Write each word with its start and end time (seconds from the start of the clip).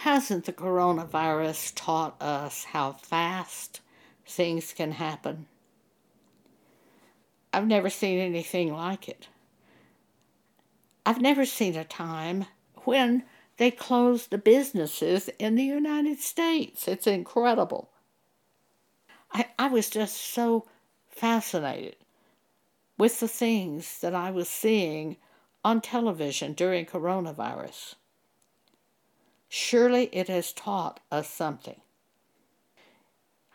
Hasn't 0.00 0.44
the 0.44 0.52
coronavirus 0.52 1.72
taught 1.74 2.20
us 2.20 2.64
how 2.64 2.92
fast 2.92 3.80
things 4.26 4.74
can 4.74 4.92
happen? 4.92 5.46
I've 7.50 7.66
never 7.66 7.88
seen 7.88 8.18
anything 8.18 8.74
like 8.74 9.08
it. 9.08 9.28
I've 11.06 11.22
never 11.22 11.46
seen 11.46 11.76
a 11.76 11.84
time 11.84 12.44
when 12.84 13.24
they 13.56 13.70
closed 13.70 14.30
the 14.30 14.38
businesses 14.38 15.30
in 15.38 15.54
the 15.54 15.64
United 15.64 16.20
States. 16.20 16.86
It's 16.86 17.06
incredible. 17.06 17.90
I, 19.32 19.46
I 19.58 19.68
was 19.68 19.88
just 19.88 20.18
so 20.18 20.66
fascinated 21.08 21.96
with 22.98 23.18
the 23.18 23.28
things 23.28 23.98
that 24.00 24.14
I 24.14 24.30
was 24.30 24.48
seeing 24.48 25.16
on 25.64 25.80
television 25.80 26.52
during 26.52 26.84
coronavirus. 26.84 27.94
Surely 29.58 30.10
it 30.12 30.28
has 30.28 30.52
taught 30.52 31.00
us 31.10 31.30
something. 31.30 31.80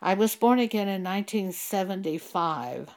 I 0.00 0.14
was 0.14 0.34
born 0.34 0.58
again 0.58 0.88
in 0.88 1.04
1975. 1.04 2.90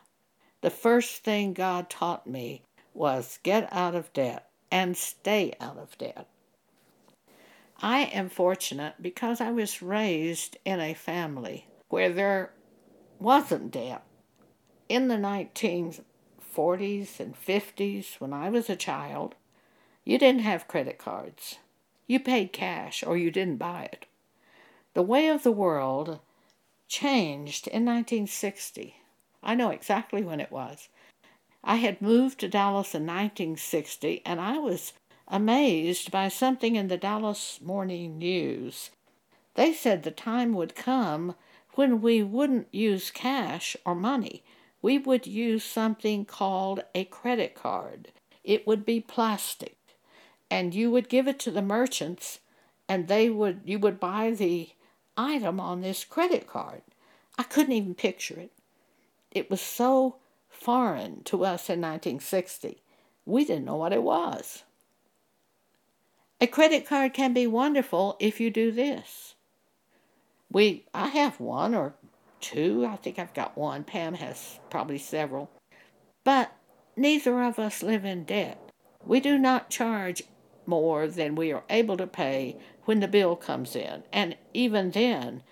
The 0.61 0.71
first 0.71 1.23
thing 1.23 1.53
God 1.53 1.87
taught 1.87 2.25
me 2.25 2.63
was 2.95 3.37
get 3.43 3.71
out 3.71 3.93
of 3.93 4.11
debt 4.11 4.49
and 4.71 4.97
stay 4.97 5.53
out 5.61 5.77
of 5.77 5.95
debt. 5.99 6.27
I 7.79 8.05
am 8.05 8.27
fortunate 8.27 8.95
because 8.99 9.39
I 9.39 9.51
was 9.51 9.83
raised 9.83 10.57
in 10.65 10.79
a 10.79 10.95
family 10.95 11.67
where 11.89 12.11
there 12.11 12.53
wasn't 13.19 13.69
debt. 13.69 14.03
In 14.89 15.09
the 15.09 15.15
1940s 15.15 17.19
and 17.19 17.35
50s, 17.35 18.19
when 18.19 18.33
I 18.33 18.49
was 18.49 18.67
a 18.67 18.75
child, 18.75 19.35
you 20.03 20.17
didn't 20.17 20.41
have 20.41 20.67
credit 20.67 20.97
cards. 20.97 21.59
You 22.07 22.19
paid 22.19 22.53
cash 22.53 23.03
or 23.03 23.17
you 23.17 23.31
didn't 23.31 23.57
buy 23.57 23.89
it. 23.91 24.05
The 24.93 25.01
way 25.01 25.27
of 25.27 25.43
the 25.43 25.51
world 25.51 26.19
changed 26.87 27.67
in 27.67 27.83
1960. 27.83 28.97
I 29.41 29.55
know 29.55 29.71
exactly 29.71 30.21
when 30.21 30.39
it 30.39 30.51
was. 30.51 30.89
I 31.63 31.77
had 31.77 32.01
moved 32.01 32.39
to 32.39 32.47
Dallas 32.47 32.93
in 32.93 33.03
1960 33.07 34.21
and 34.23 34.39
I 34.39 34.59
was 34.59 34.93
amazed 35.27 36.11
by 36.11 36.27
something 36.27 36.75
in 36.75 36.87
the 36.89 36.97
Dallas 36.97 37.59
Morning 37.61 38.19
News. 38.19 38.91
They 39.55 39.73
said 39.73 40.03
the 40.03 40.11
time 40.11 40.53
would 40.53 40.75
come 40.75 41.35
when 41.73 42.01
we 42.01 42.21
wouldn't 42.21 42.67
use 42.71 43.09
cash 43.09 43.75
or 43.83 43.95
money. 43.95 44.43
We 44.81 44.99
would 44.99 45.25
use 45.25 45.63
something 45.63 46.25
called 46.25 46.83
a 46.93 47.05
credit 47.05 47.55
card. 47.55 48.11
It 48.43 48.67
would 48.67 48.85
be 48.85 49.01
plastic 49.01 49.74
and 50.55 50.73
you 50.73 50.89
would 50.89 51.09
give 51.09 51.27
it 51.27 51.37
to 51.37 51.51
the 51.51 51.61
merchants 51.61 52.39
and 52.87 53.09
they 53.09 53.29
would 53.29 53.59
you 53.65 53.77
would 53.77 53.99
buy 53.99 54.31
the 54.31 54.69
item 55.17 55.59
on 55.59 55.81
this 55.81 56.05
credit 56.05 56.47
card. 56.47 56.81
I 57.37 57.43
couldn't 57.43 57.73
even 57.73 57.93
picture 57.93 58.39
it. 58.39 58.53
It 59.31 59.49
was 59.49 59.59
so 59.59 60.15
foreign 60.47 61.23
to 61.23 61.43
us 61.43 61.69
in 61.69 61.81
1960. 61.81 62.81
We 63.25 63.43
didn't 63.43 63.65
know 63.65 63.75
what 63.75 63.91
it 63.91 64.01
was. 64.01 64.63
A 66.39 66.47
credit 66.47 66.87
card 66.87 67.13
can 67.13 67.33
be 67.33 67.47
wonderful 67.47 68.15
if 68.21 68.39
you 68.39 68.49
do 68.49 68.71
this. 68.71 69.35
We 70.49 70.85
I 70.93 71.07
have 71.09 71.37
one 71.41 71.75
or 71.75 71.95
two. 72.39 72.85
I 72.85 72.95
think 72.95 73.19
I've 73.19 73.33
got 73.33 73.57
one. 73.57 73.83
Pam 73.83 74.13
has 74.13 74.59
probably 74.69 74.99
several. 74.99 75.49
But 76.23 76.53
neither 76.95 77.43
of 77.43 77.59
us 77.59 77.83
live 77.83 78.05
in 78.05 78.23
debt. 78.23 78.71
We 79.05 79.19
do 79.19 79.37
not 79.37 79.69
charge 79.69 80.23
more 80.67 81.07
than 81.07 81.35
we 81.35 81.51
are 81.51 81.63
able 81.69 81.97
to 81.97 82.07
pay 82.07 82.57
when 82.85 82.99
the 82.99 83.07
bill 83.07 83.35
comes 83.35 83.75
in. 83.75 84.03
And 84.11 84.35
even 84.53 84.91
then, 84.91 85.43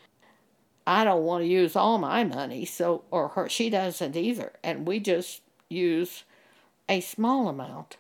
I 0.86 1.04
don't 1.04 1.24
want 1.24 1.44
to 1.44 1.48
use 1.48 1.76
all 1.76 1.98
my 1.98 2.24
money, 2.24 2.66
so 2.66 3.04
or 3.12 3.30
her 3.30 3.50
she 3.50 3.70
doesn't 3.70 4.16
either. 4.16 4.54
And 4.64 4.88
we 4.88 5.00
just 5.00 5.42
use 5.70 6.24
a 6.90 7.02
small 7.02 7.48
amount 7.48 7.98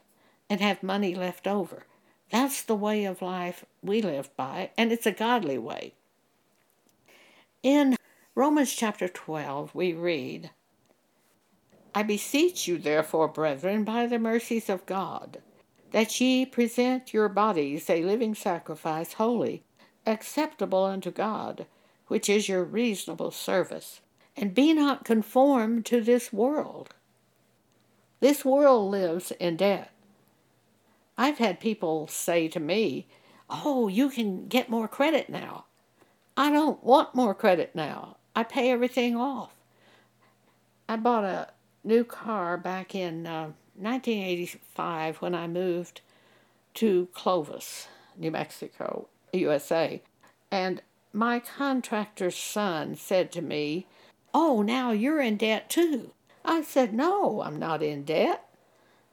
and 0.49 0.59
have 0.61 0.83
money 0.83 1.15
left 1.15 1.47
over. 1.47 1.85
That's 2.29 2.61
the 2.61 2.75
way 2.75 3.05
of 3.05 3.21
life 3.21 3.65
we 3.81 4.01
live 4.01 4.35
by, 4.35 4.71
and 4.77 4.91
it's 4.91 5.05
a 5.05 5.11
godly 5.11 5.57
way. 5.57 5.93
In 7.61 7.95
Romans 8.35 8.73
chapter 8.73 9.07
12, 9.07 9.73
we 9.73 9.93
read, 9.93 10.49
I 11.95 12.03
beseech 12.03 12.67
you, 12.67 12.77
therefore, 12.77 13.27
brethren, 13.27 13.83
by 13.83 14.07
the 14.07 14.19
mercies 14.19 14.67
of 14.69 14.85
God, 14.85 15.37
that 15.93 16.19
ye 16.19 16.43
present 16.43 17.13
your 17.13 17.29
bodies 17.29 17.87
a 17.87 18.03
living 18.03 18.33
sacrifice, 18.33 19.13
holy, 19.13 19.63
acceptable 20.07 20.83
unto 20.83 21.11
God, 21.11 21.67
which 22.07 22.27
is 22.27 22.49
your 22.49 22.63
reasonable 22.63 23.29
service. 23.29 24.01
And 24.35 24.55
be 24.55 24.73
not 24.73 25.05
conformed 25.05 25.85
to 25.85 26.01
this 26.01 26.33
world. 26.33 26.89
This 28.19 28.43
world 28.43 28.89
lives 28.89 29.31
in 29.39 29.57
debt. 29.57 29.91
I've 31.15 31.37
had 31.37 31.59
people 31.59 32.07
say 32.07 32.47
to 32.47 32.59
me, 32.59 33.05
Oh, 33.47 33.87
you 33.87 34.09
can 34.09 34.47
get 34.47 34.69
more 34.69 34.87
credit 34.87 35.29
now. 35.29 35.65
I 36.35 36.49
don't 36.49 36.83
want 36.83 37.13
more 37.13 37.35
credit 37.35 37.75
now. 37.75 38.17
I 38.35 38.41
pay 38.41 38.71
everything 38.71 39.15
off. 39.15 39.53
I 40.89 40.95
bought 40.95 41.23
a 41.23 41.49
new 41.83 42.03
car 42.03 42.57
back 42.57 42.95
in 42.95 43.27
uh, 43.27 43.51
1985 43.75 45.17
when 45.17 45.35
I 45.35 45.47
moved 45.47 46.01
to 46.75 47.07
Clovis, 47.13 47.87
New 48.17 48.31
Mexico, 48.31 49.07
USA. 49.31 50.01
And 50.51 50.81
my 51.11 51.39
contractor's 51.39 52.35
son 52.35 52.95
said 52.95 53.31
to 53.33 53.41
me, 53.41 53.87
Oh, 54.33 54.61
now 54.61 54.91
you're 54.91 55.21
in 55.21 55.37
debt 55.37 55.69
too. 55.69 56.11
I 56.43 56.61
said, 56.61 56.93
No, 56.93 57.41
I'm 57.41 57.59
not 57.59 57.83
in 57.83 58.03
debt. 58.03 58.45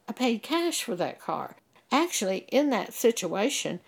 I 0.07 0.13
paid 0.13 0.43
cash 0.43 0.83
for 0.83 0.95
that 0.95 1.19
car. 1.19 1.55
Actually, 1.91 2.45
in 2.49 2.69
that 2.71 2.93
situation, 2.93 3.79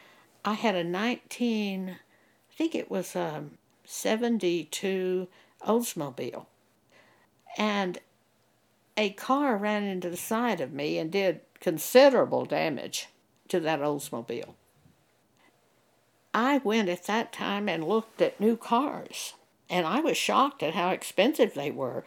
I 0.46 0.54
had 0.54 0.76
a 0.76 0.84
19, 0.84 1.90
I 1.90 2.56
think 2.56 2.76
it 2.76 2.92
was 2.92 3.16
a 3.16 3.46
72 3.86 5.28
Oldsmobile. 5.68 6.46
And 7.58 8.00
a 8.98 9.12
car 9.12 9.58
ran 9.58 9.84
into 9.84 10.10
the 10.10 10.18
side 10.18 10.62
of 10.62 10.72
me 10.72 10.98
and 10.98 11.12
did 11.12 11.42
considerable 11.60 12.46
damage 12.46 13.08
to 13.48 13.60
that 13.60 13.80
Oldsmobile. 13.80 14.56
I 16.34 16.60
went 16.60 16.90
at 16.90 17.06
that 17.06 17.32
time 17.32 17.70
and 17.70 17.84
looked 17.84 18.22
at 18.22 18.40
new 18.40 18.58
cars, 18.58 19.34
and 19.70 19.86
I 19.86 20.00
was 20.00 20.18
shocked 20.18 20.64
at 20.64 20.74
how 20.74 20.90
expensive 20.90 21.54
they 21.54 21.72
were. 21.72 22.06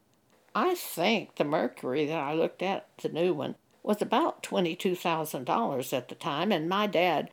I 0.54 0.74
think 0.74 1.36
the 1.36 1.44
Mercury 1.44 2.06
that 2.06 2.18
I 2.18 2.32
looked 2.34 2.62
at, 2.62 2.88
the 3.02 3.08
new 3.08 3.34
one, 3.34 3.56
was 3.82 4.02
about 4.02 4.42
$22,000 4.42 5.92
at 5.92 6.08
the 6.08 6.14
time, 6.14 6.50
and 6.50 6.68
my 6.68 6.86
dad 6.86 7.30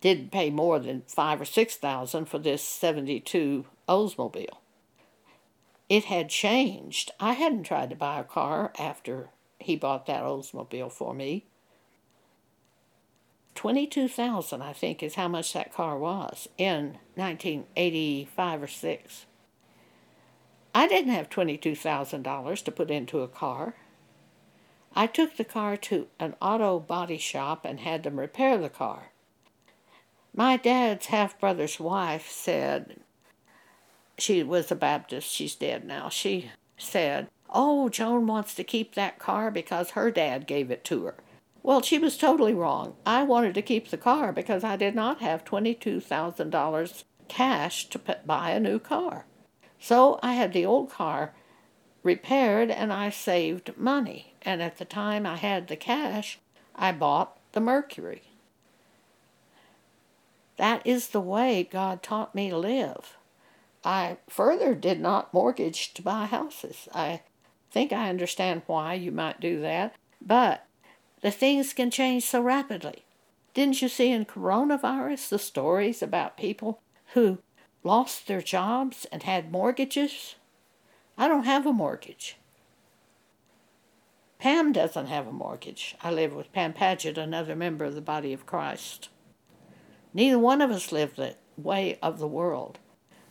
didn't 0.00 0.32
pay 0.32 0.50
more 0.50 0.80
than 0.80 1.02
five 1.06 1.40
or 1.40 1.44
six 1.44 1.76
thousand 1.76 2.24
for 2.24 2.38
this 2.38 2.64
72 2.64 3.64
Oldsmobile 3.88 4.61
it 5.92 6.04
had 6.04 6.30
changed. 6.30 7.10
I 7.20 7.34
hadn't 7.34 7.64
tried 7.64 7.90
to 7.90 7.96
buy 7.96 8.18
a 8.18 8.24
car 8.24 8.72
after 8.78 9.28
he 9.58 9.76
bought 9.76 10.06
that 10.06 10.22
Oldsmobile 10.22 10.90
for 10.90 11.12
me. 11.12 11.44
22,000 13.56 14.62
I 14.62 14.72
think 14.72 15.02
is 15.02 15.16
how 15.16 15.28
much 15.28 15.52
that 15.52 15.74
car 15.74 15.98
was 15.98 16.48
in 16.56 16.96
1985 17.16 18.62
or 18.62 18.66
6. 18.66 19.26
I 20.74 20.88
didn't 20.88 21.12
have 21.12 21.28
$22,000 21.28 22.64
to 22.64 22.72
put 22.72 22.90
into 22.90 23.20
a 23.20 23.28
car. 23.28 23.74
I 24.96 25.06
took 25.06 25.36
the 25.36 25.44
car 25.44 25.76
to 25.76 26.06
an 26.18 26.36
auto 26.40 26.80
body 26.80 27.18
shop 27.18 27.66
and 27.66 27.80
had 27.80 28.02
them 28.02 28.18
repair 28.18 28.56
the 28.56 28.70
car. 28.70 29.10
My 30.34 30.56
dad's 30.56 31.06
half 31.06 31.38
brother's 31.38 31.78
wife 31.78 32.30
said, 32.30 33.01
she 34.22 34.42
was 34.42 34.70
a 34.70 34.76
Baptist, 34.76 35.28
she's 35.28 35.56
dead 35.56 35.84
now. 35.84 36.08
She 36.08 36.50
said, 36.78 37.28
Oh, 37.50 37.88
Joan 37.88 38.26
wants 38.26 38.54
to 38.54 38.64
keep 38.64 38.94
that 38.94 39.18
car 39.18 39.50
because 39.50 39.90
her 39.90 40.10
dad 40.10 40.46
gave 40.46 40.70
it 40.70 40.84
to 40.84 41.04
her. 41.04 41.14
Well, 41.62 41.82
she 41.82 41.98
was 41.98 42.16
totally 42.16 42.54
wrong. 42.54 42.94
I 43.04 43.24
wanted 43.24 43.54
to 43.54 43.62
keep 43.62 43.88
the 43.88 43.96
car 43.96 44.32
because 44.32 44.64
I 44.64 44.76
did 44.76 44.94
not 44.94 45.20
have 45.20 45.44
$22,000 45.44 47.04
cash 47.28 47.88
to 47.88 48.00
buy 48.24 48.50
a 48.50 48.60
new 48.60 48.78
car. 48.78 49.26
So 49.78 50.18
I 50.22 50.34
had 50.34 50.52
the 50.52 50.64
old 50.64 50.90
car 50.90 51.34
repaired 52.02 52.70
and 52.70 52.92
I 52.92 53.10
saved 53.10 53.76
money. 53.76 54.34
And 54.42 54.62
at 54.62 54.78
the 54.78 54.84
time 54.84 55.26
I 55.26 55.36
had 55.36 55.68
the 55.68 55.76
cash, 55.76 56.38
I 56.74 56.92
bought 56.92 57.38
the 57.52 57.60
Mercury. 57.60 58.22
That 60.56 60.84
is 60.86 61.08
the 61.08 61.20
way 61.20 61.68
God 61.70 62.02
taught 62.02 62.34
me 62.34 62.50
to 62.50 62.58
live. 62.58 63.16
I 63.84 64.18
further 64.28 64.74
did 64.74 65.00
not 65.00 65.34
mortgage 65.34 65.92
to 65.94 66.02
buy 66.02 66.26
houses. 66.26 66.88
I 66.94 67.22
think 67.70 67.92
I 67.92 68.08
understand 68.08 68.62
why 68.66 68.94
you 68.94 69.10
might 69.10 69.40
do 69.40 69.60
that, 69.60 69.96
but 70.20 70.66
the 71.20 71.30
things 71.30 71.72
can 71.72 71.90
change 71.90 72.24
so 72.24 72.40
rapidly. 72.40 73.04
Didn't 73.54 73.82
you 73.82 73.88
see 73.88 74.10
in 74.10 74.24
coronavirus 74.24 75.28
the 75.28 75.38
stories 75.38 76.02
about 76.02 76.36
people 76.36 76.80
who 77.14 77.38
lost 77.82 78.26
their 78.26 78.42
jobs 78.42 79.06
and 79.12 79.24
had 79.24 79.52
mortgages? 79.52 80.36
I 81.18 81.28
don't 81.28 81.44
have 81.44 81.66
a 81.66 81.72
mortgage. 81.72 82.36
Pam 84.38 84.72
doesn't 84.72 85.06
have 85.06 85.26
a 85.26 85.32
mortgage. 85.32 85.94
I 86.02 86.10
live 86.10 86.34
with 86.34 86.52
Pam 86.52 86.72
Paget, 86.72 87.16
another 87.16 87.54
member 87.54 87.84
of 87.84 87.94
the 87.94 88.00
body 88.00 88.32
of 88.32 88.46
Christ. 88.46 89.08
Neither 90.14 90.38
one 90.38 90.60
of 90.60 90.70
us 90.70 90.90
live 90.90 91.14
the 91.14 91.36
way 91.56 91.98
of 92.02 92.18
the 92.18 92.26
world. 92.26 92.78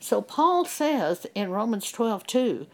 So 0.01 0.21
Paul 0.21 0.65
says 0.65 1.27
in 1.35 1.51
Romans 1.51 1.91
12 1.91 2.25
2, 2.25 2.67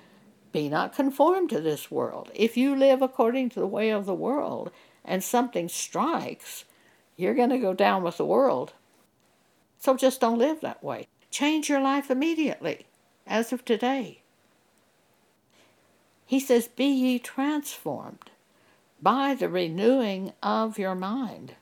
be 0.53 0.69
not 0.69 0.95
conformed 0.95 1.49
to 1.49 1.59
this 1.59 1.91
world. 1.91 2.31
If 2.33 2.55
you 2.55 2.73
live 2.73 3.01
according 3.01 3.49
to 3.49 3.59
the 3.59 3.67
way 3.67 3.89
of 3.89 4.05
the 4.05 4.15
world 4.15 4.71
and 5.03 5.21
something 5.21 5.67
strikes, 5.67 6.63
you're 7.17 7.35
going 7.35 7.49
to 7.49 7.57
go 7.57 7.73
down 7.73 8.01
with 8.01 8.17
the 8.17 8.25
world. 8.25 8.73
So 9.77 9.97
just 9.97 10.21
don't 10.21 10.39
live 10.39 10.61
that 10.61 10.83
way. 10.83 11.07
Change 11.29 11.69
your 11.69 11.81
life 11.81 12.09
immediately, 12.09 12.87
as 13.27 13.51
of 13.51 13.65
today. 13.65 14.21
He 16.25 16.39
says, 16.39 16.69
Be 16.69 16.85
ye 16.85 17.19
transformed 17.19 18.31
by 19.01 19.35
the 19.35 19.49
renewing 19.49 20.33
of 20.41 20.79
your 20.79 20.95
mind, 20.95 21.55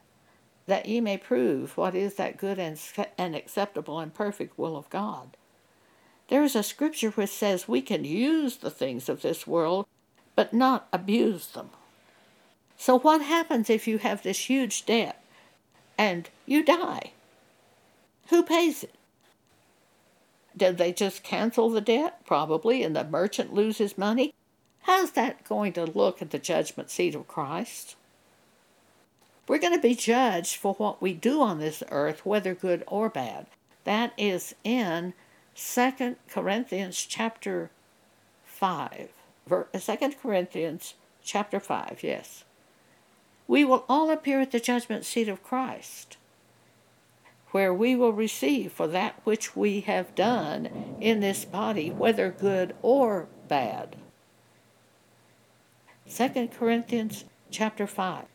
that 0.68 0.86
ye 0.86 1.02
may 1.02 1.18
prove 1.18 1.76
what 1.76 1.96
is 1.96 2.16
that 2.16 2.38
good 2.38 2.60
and, 2.60 3.36
acceptable 3.36 4.00
and 4.00 4.14
perfect 4.14 4.58
will 4.58 4.78
of 4.78 4.90
God. 4.90 5.36
There 6.28 6.44
is 6.44 6.56
a 6.56 6.64
scripture 6.64 7.12
which 7.12 7.30
says 7.30 7.68
we 7.68 7.82
can 7.82 8.04
use 8.04 8.58
the 8.58 8.72
things 8.72 9.10
of 9.10 9.22
this 9.22 9.46
world, 9.46 9.86
but 10.36 10.54
not 10.54 10.88
abuse 10.92 11.48
them. 11.48 11.70
So, 12.78 13.00
what 13.00 13.22
happens 13.22 13.70
if 13.70 13.88
you 13.88 14.00
have 14.00 14.24
this 14.24 14.50
huge 14.50 14.86
debt 14.86 15.24
and 15.98 16.30
you 16.46 16.64
die? 16.64 17.12
Who 18.30 18.44
pays 18.44 18.84
it? 18.84 18.96
Did 20.58 20.78
they 20.78 20.92
just 20.92 21.24
cancel 21.24 21.70
the 21.70 21.82
debt? 21.82 22.26
Probably, 22.26 22.82
and 22.82 22.96
the 22.96 23.04
merchant 23.04 23.54
loses 23.54 23.98
money? 23.98 24.34
How's 24.84 25.12
that 25.12 25.44
going 25.44 25.74
to 25.74 25.86
look 25.86 26.22
at 26.22 26.32
the 26.32 26.40
judgment 26.40 26.90
seat 26.90 27.16
of 27.16 27.28
Christ? 27.28 27.96
We're 29.48 29.60
going 29.60 29.74
to 29.76 29.82
be 29.82 29.96
judged 29.96 30.56
for 30.56 30.74
what 30.76 31.02
we 31.02 31.14
do 31.14 31.42
on 31.42 31.60
this 31.60 31.84
earth, 31.92 32.26
whether 32.26 32.56
good 32.56 32.84
or 32.88 33.10
bad. 33.10 33.48
That 33.84 34.14
is 34.18 34.56
in 34.64 35.14
2 35.56 36.18
Corinthians 36.30 37.06
chapter 37.06 37.72
5. 38.44 39.10
2 39.48 39.66
uh, 39.76 40.10
Corinthians 40.22 40.96
chapter 41.24 41.60
5, 41.60 42.00
yes. 42.04 42.44
We 43.48 43.64
will 43.64 43.86
all 43.88 44.10
appear 44.10 44.42
at 44.42 44.52
the 44.52 44.60
judgment 44.60 45.06
seat 45.06 45.30
of 45.30 45.44
Christ, 45.44 46.18
where 47.52 47.74
we 47.74 47.96
will 47.96 48.12
receive 48.12 48.74
for 48.74 48.88
that 48.88 49.22
which 49.24 49.56
we 49.56 49.82
have 49.82 50.16
done 50.16 50.98
in 51.00 51.22
this 51.22 51.46
body, 51.46 51.90
whether 51.90 52.32
good 52.32 52.76
or 52.82 53.28
bad. 53.48 53.96
2 56.10 56.50
Corinthians 56.50 57.24
chapter 57.50 57.88
5. 57.88 58.26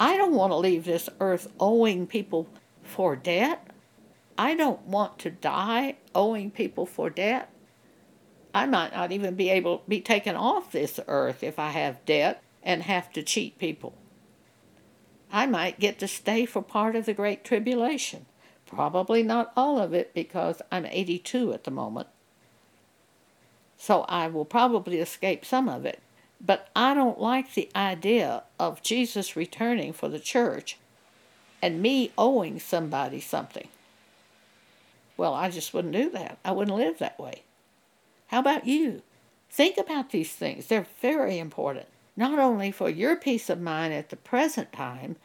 I 0.00 0.16
don't 0.16 0.34
want 0.34 0.50
to 0.50 0.56
leave 0.56 0.84
this 0.84 1.08
earth 1.20 1.46
owing 1.60 2.06
people 2.06 2.48
for 2.82 3.14
debt. 3.14 3.68
I 4.36 4.54
don't 4.54 4.82
want 4.86 5.18
to 5.20 5.30
die 5.30 5.96
owing 6.14 6.50
people 6.50 6.86
for 6.86 7.10
debt. 7.10 7.50
I 8.54 8.66
might 8.66 8.92
not 8.92 9.12
even 9.12 9.34
be 9.34 9.50
able 9.50 9.78
to 9.78 9.88
be 9.88 10.00
taken 10.00 10.36
off 10.36 10.72
this 10.72 11.00
earth 11.08 11.42
if 11.42 11.58
I 11.58 11.70
have 11.70 12.04
debt 12.04 12.42
and 12.62 12.82
have 12.84 13.12
to 13.12 13.22
cheat 13.22 13.58
people. 13.58 13.94
I 15.32 15.46
might 15.46 15.80
get 15.80 15.98
to 15.98 16.08
stay 16.08 16.46
for 16.46 16.62
part 16.62 16.94
of 16.94 17.06
the 17.06 17.14
Great 17.14 17.44
Tribulation. 17.44 18.26
Probably 18.66 19.22
not 19.22 19.52
all 19.56 19.78
of 19.78 19.92
it 19.92 20.14
because 20.14 20.62
I'm 20.70 20.86
82 20.86 21.52
at 21.52 21.64
the 21.64 21.70
moment. 21.70 22.08
So 23.76 24.02
I 24.02 24.28
will 24.28 24.44
probably 24.44 24.98
escape 24.98 25.44
some 25.44 25.68
of 25.68 25.84
it. 25.84 26.00
But 26.40 26.68
I 26.76 26.94
don't 26.94 27.20
like 27.20 27.54
the 27.54 27.70
idea 27.74 28.44
of 28.58 28.82
Jesus 28.82 29.36
returning 29.36 29.92
for 29.92 30.08
the 30.08 30.18
church 30.18 30.78
and 31.62 31.80
me 31.80 32.12
owing 32.18 32.60
somebody 32.60 33.20
something. 33.20 33.68
Well, 35.16 35.34
I 35.34 35.50
just 35.50 35.72
wouldn't 35.72 35.94
do 35.94 36.10
that. 36.10 36.38
I 36.44 36.52
wouldn't 36.52 36.76
live 36.76 36.98
that 36.98 37.18
way. 37.18 37.42
How 38.28 38.40
about 38.40 38.66
you? 38.66 39.02
Think 39.50 39.78
about 39.78 40.10
these 40.10 40.32
things. 40.32 40.66
They're 40.66 40.86
very 41.00 41.38
important, 41.38 41.86
not 42.16 42.38
only 42.38 42.72
for 42.72 42.88
your 42.90 43.14
peace 43.14 43.48
of 43.48 43.60
mind 43.60 43.94
at 43.94 44.10
the 44.10 44.16
present 44.16 44.72
time, 44.72 45.16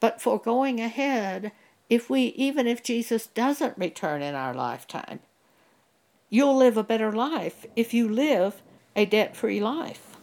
but 0.00 0.20
for 0.20 0.38
going 0.38 0.80
ahead 0.80 1.52
if 1.90 2.08
we 2.08 2.26
even 2.36 2.66
if 2.66 2.82
Jesus 2.82 3.26
doesn't 3.26 3.76
return 3.76 4.22
in 4.22 4.34
our 4.34 4.54
lifetime. 4.54 5.20
You'll 6.30 6.56
live 6.56 6.76
a 6.76 6.84
better 6.84 7.12
life 7.12 7.66
if 7.74 7.92
you 7.92 8.08
live 8.08 8.62
a 8.94 9.06
debt-free 9.06 9.60
life. 9.60 10.16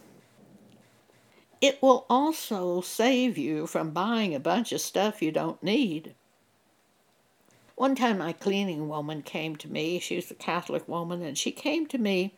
It 1.62 1.82
will 1.82 2.06
also 2.10 2.82
save 2.82 3.38
you 3.38 3.66
from 3.66 3.92
buying 3.92 4.36
a 4.36 4.40
bunch 4.40 4.72
of 4.72 4.82
stuff 4.82 5.22
you 5.22 5.32
don't 5.32 5.62
need. 5.64 6.14
One 7.76 7.96
time, 7.96 8.20
my 8.20 8.32
cleaning 8.34 8.88
woman 8.88 9.22
came 9.22 9.56
to 9.58 9.68
me. 9.68 10.00
She 10.00 10.16
was 10.16 10.32
a 10.32 10.36
Catholic 10.36 10.88
woman, 10.88 11.22
and 11.22 11.38
she 11.38 11.52
came 11.52 11.86
to 11.88 11.98
me 11.98 12.34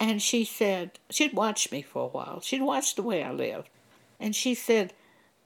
and 0.00 0.22
she 0.22 0.44
said, 0.44 0.98
she'd 1.10 1.34
watched 1.34 1.70
me 1.70 1.82
for 1.82 2.04
a 2.04 2.08
while. 2.08 2.40
She'd 2.40 2.62
watched 2.62 2.96
the 2.96 3.02
way 3.02 3.22
I 3.22 3.30
lived. 3.30 3.68
And 4.18 4.34
she 4.34 4.54
said, 4.54 4.94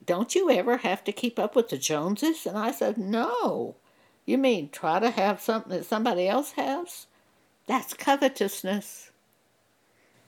Don't 0.05 0.33
you 0.33 0.49
ever 0.49 0.77
have 0.77 1.03
to 1.03 1.11
keep 1.11 1.37
up 1.37 1.57
with 1.57 1.69
the 1.69 1.77
Joneses? 1.77 2.45
And 2.45 2.57
I 2.57 2.71
said, 2.71 2.97
No. 2.97 3.75
You 4.25 4.37
mean 4.37 4.69
try 4.69 4.99
to 4.99 5.09
have 5.11 5.41
something 5.41 5.71
that 5.71 5.85
somebody 5.85 6.27
else 6.27 6.51
has? 6.51 7.07
That's 7.67 7.93
covetousness. 7.93 9.11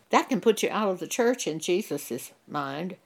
That 0.10 0.30
can 0.30 0.42
put 0.42 0.62
you 0.62 0.70
out 0.70 0.90
of 0.90 1.00
the 1.00 1.08
church 1.08 1.48
in 1.48 1.60
Jesus' 1.60 2.32
mind. 2.48 2.98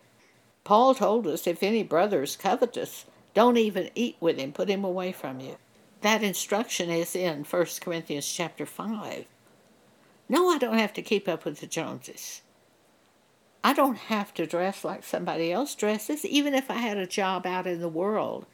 Paul 0.64 0.96
told 0.96 1.28
us 1.28 1.48
if 1.48 1.64
any 1.64 1.84
brother 1.84 2.24
is 2.24 2.36
covetous, 2.36 3.06
don't 3.34 3.58
even 3.58 3.90
eat 3.96 4.18
with 4.20 4.38
him, 4.38 4.52
put 4.52 4.70
him 4.70 4.84
away 4.84 5.12
from 5.12 5.40
you. 5.40 5.58
That 6.02 6.24
instruction 6.24 6.90
is 6.90 7.16
in 7.16 7.44
1 7.44 7.66
Corinthians 7.80 8.28
chapter 8.28 8.66
5. 8.66 9.26
No, 10.28 10.50
I 10.50 10.58
don't 10.58 10.80
have 10.80 10.94
to 10.94 11.02
keep 11.02 11.28
up 11.28 11.46
with 11.46 11.60
the 11.60 11.68
Joneses. 11.68 12.42
I 13.64 13.74
don't 13.74 13.98
have 13.98 14.34
to 14.36 14.48
dress 14.48 14.84
like 14.84 15.04
somebody 15.04 15.52
else 15.52 15.76
dresses, 15.76 16.26
even 16.26 16.56
if 16.56 16.72
I 16.72 16.76
had 16.76 16.98
a 16.98 17.06
job 17.06 17.46
out 17.46 17.68
in 17.68 17.80
the 17.80 17.88
world. 17.88 18.48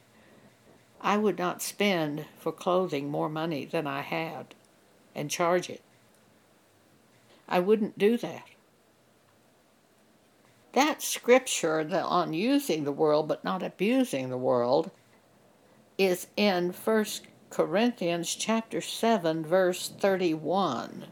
I 1.00 1.16
would 1.16 1.38
not 1.38 1.62
spend 1.62 2.26
for 2.38 2.52
clothing 2.52 3.08
more 3.08 3.30
money 3.30 3.64
than 3.64 3.86
I 3.86 4.02
had 4.02 4.54
and 5.14 5.30
charge 5.30 5.70
it. 5.70 5.82
I 7.48 7.60
wouldn't 7.60 7.98
do 7.98 8.18
that. 8.18 8.44
That 10.72 11.00
scripture 11.00 11.88
on 12.04 12.34
using 12.34 12.84
the 12.84 12.92
world 12.92 13.26
but 13.26 13.42
not 13.42 13.62
abusing 13.62 14.28
the 14.28 14.36
world 14.36 14.90
is 15.96 16.26
in 16.36 16.72
1 16.72 17.06
Corinthians 17.50 18.34
chapter 18.34 18.80
7 18.80 19.44
verse 19.44 19.88
31. 19.88 21.06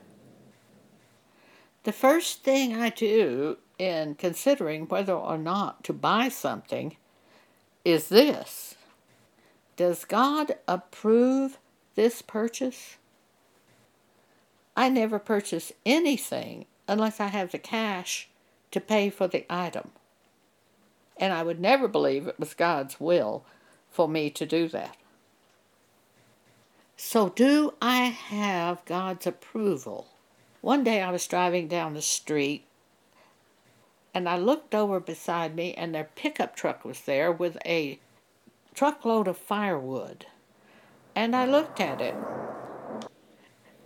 The 1.85 1.93
first 1.93 2.43
thing 2.43 2.75
I 2.75 2.91
do 2.91 3.59
in 3.79 4.17
considering 4.17 4.87
whether 4.87 5.15
or 5.15 5.39
not 5.39 5.83
to 5.85 5.93
buy 5.93 6.29
something 6.29 6.97
is 7.85 8.09
this. 8.09 8.75
Does 9.77 10.05
God 10.05 10.57
approve 10.69 11.59
this 11.95 12.23
purchase? 12.23 12.97
I 14.77 14.89
never 14.89 15.19
purchase 15.19 15.73
anything 15.87 16.67
unless 16.87 17.19
I 17.19 17.29
have 17.29 17.53
the 17.53 17.59
cash 17.59 18.29
to 18.73 18.81
pay 18.81 19.09
for 19.09 19.27
the 19.27 19.47
item. 19.49 19.91
And 21.17 21.33
I 21.33 21.43
would 21.43 21.61
never 21.61 21.89
believe 21.89 22.27
it 22.27 22.39
was 22.39 22.53
God's 22.53 23.01
will 23.01 23.45
for 23.91 24.07
me 24.07 24.29
to 24.31 24.45
do 24.45 24.69
that. 24.69 24.97
So, 26.97 27.29
do 27.29 27.75
I 27.81 28.05
have 28.05 28.85
God's 28.85 29.27
approval? 29.27 30.09
One 30.61 30.83
day 30.83 31.03
I 31.03 31.11
was 31.11 31.27
driving 31.27 31.69
down 31.69 31.95
the 31.95 32.03
street 32.03 32.65
and 34.15 34.29
I 34.29 34.39
looked 34.39 34.75
over 34.75 34.99
beside 34.99 35.55
me, 35.55 35.75
and 35.75 35.95
their 35.95 36.09
pickup 36.15 36.57
truck 36.57 36.87
was 36.87 37.03
there 37.03 37.31
with 37.31 37.59
a 37.67 38.01
truckload 38.75 39.29
of 39.29 39.37
firewood. 39.37 40.25
And 41.15 41.37
I 41.37 41.45
looked 41.45 41.81
at 41.81 42.01
it 42.01 42.15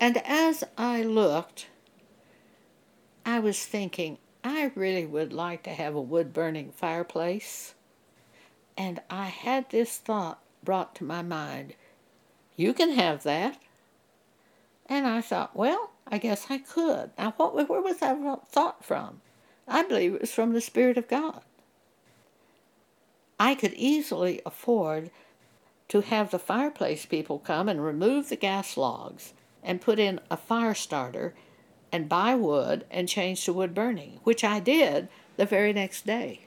and 0.01 0.17
as 0.25 0.65
I 0.79 1.03
looked, 1.03 1.67
I 3.27 3.39
was 3.39 3.67
thinking, 3.67 4.17
I 4.43 4.73
really 4.75 5.05
would 5.05 5.31
like 5.31 5.63
to 5.65 5.71
have 5.71 5.95
a 5.95 6.01
wood 6.01 6.33
burning 6.33 6.73
fireplace. 6.73 7.75
And 8.79 9.03
I 9.11 9.27
had 9.27 9.69
this 9.69 9.99
thought 9.99 10.41
brought 10.65 10.95
to 10.97 11.05
my 11.05 11.21
mind 11.21 11.75
you 12.61 12.75
can 12.75 12.93
have 12.93 13.23
that. 13.23 13.59
And 14.87 15.07
I 15.07 15.21
thought, 15.21 15.57
well, 15.57 15.91
I 16.07 16.19
guess 16.19 16.47
I 16.51 16.59
could. 16.59 17.11
Now, 17.17 17.35
what, 17.37 17.55
where 17.69 17.81
was 17.81 17.99
that 17.99 18.19
thought 18.49 18.85
from? 18.85 19.21
I 19.67 19.83
believe 19.83 20.15
it 20.15 20.21
was 20.21 20.33
from 20.33 20.53
the 20.53 20.61
Spirit 20.61 20.99
of 20.99 21.09
God. 21.09 21.43
I 23.39 23.55
could 23.55 23.73
easily 23.75 24.43
afford 24.45 25.11
to 25.89 26.03
have 26.03 26.31
the 26.31 26.39
fireplace 26.39 27.07
people 27.07 27.39
come 27.39 27.69
and 27.69 27.83
remove 27.85 28.29
the 28.29 28.37
gas 28.37 28.77
logs 28.77 29.33
and 29.63 29.81
put 29.81 29.99
in 29.99 30.21
a 30.31 30.37
fire 30.37 30.75
starter 30.75 31.35
and 31.93 32.09
buy 32.09 32.35
wood 32.35 32.85
and 32.91 33.09
change 33.09 33.45
to 33.45 33.53
wood 33.53 33.75
burning, 33.75 34.21
which 34.25 34.45
I 34.45 34.61
did 34.61 35.09
the 35.37 35.47
very 35.47 35.73
next 35.73 36.07
day 36.07 36.41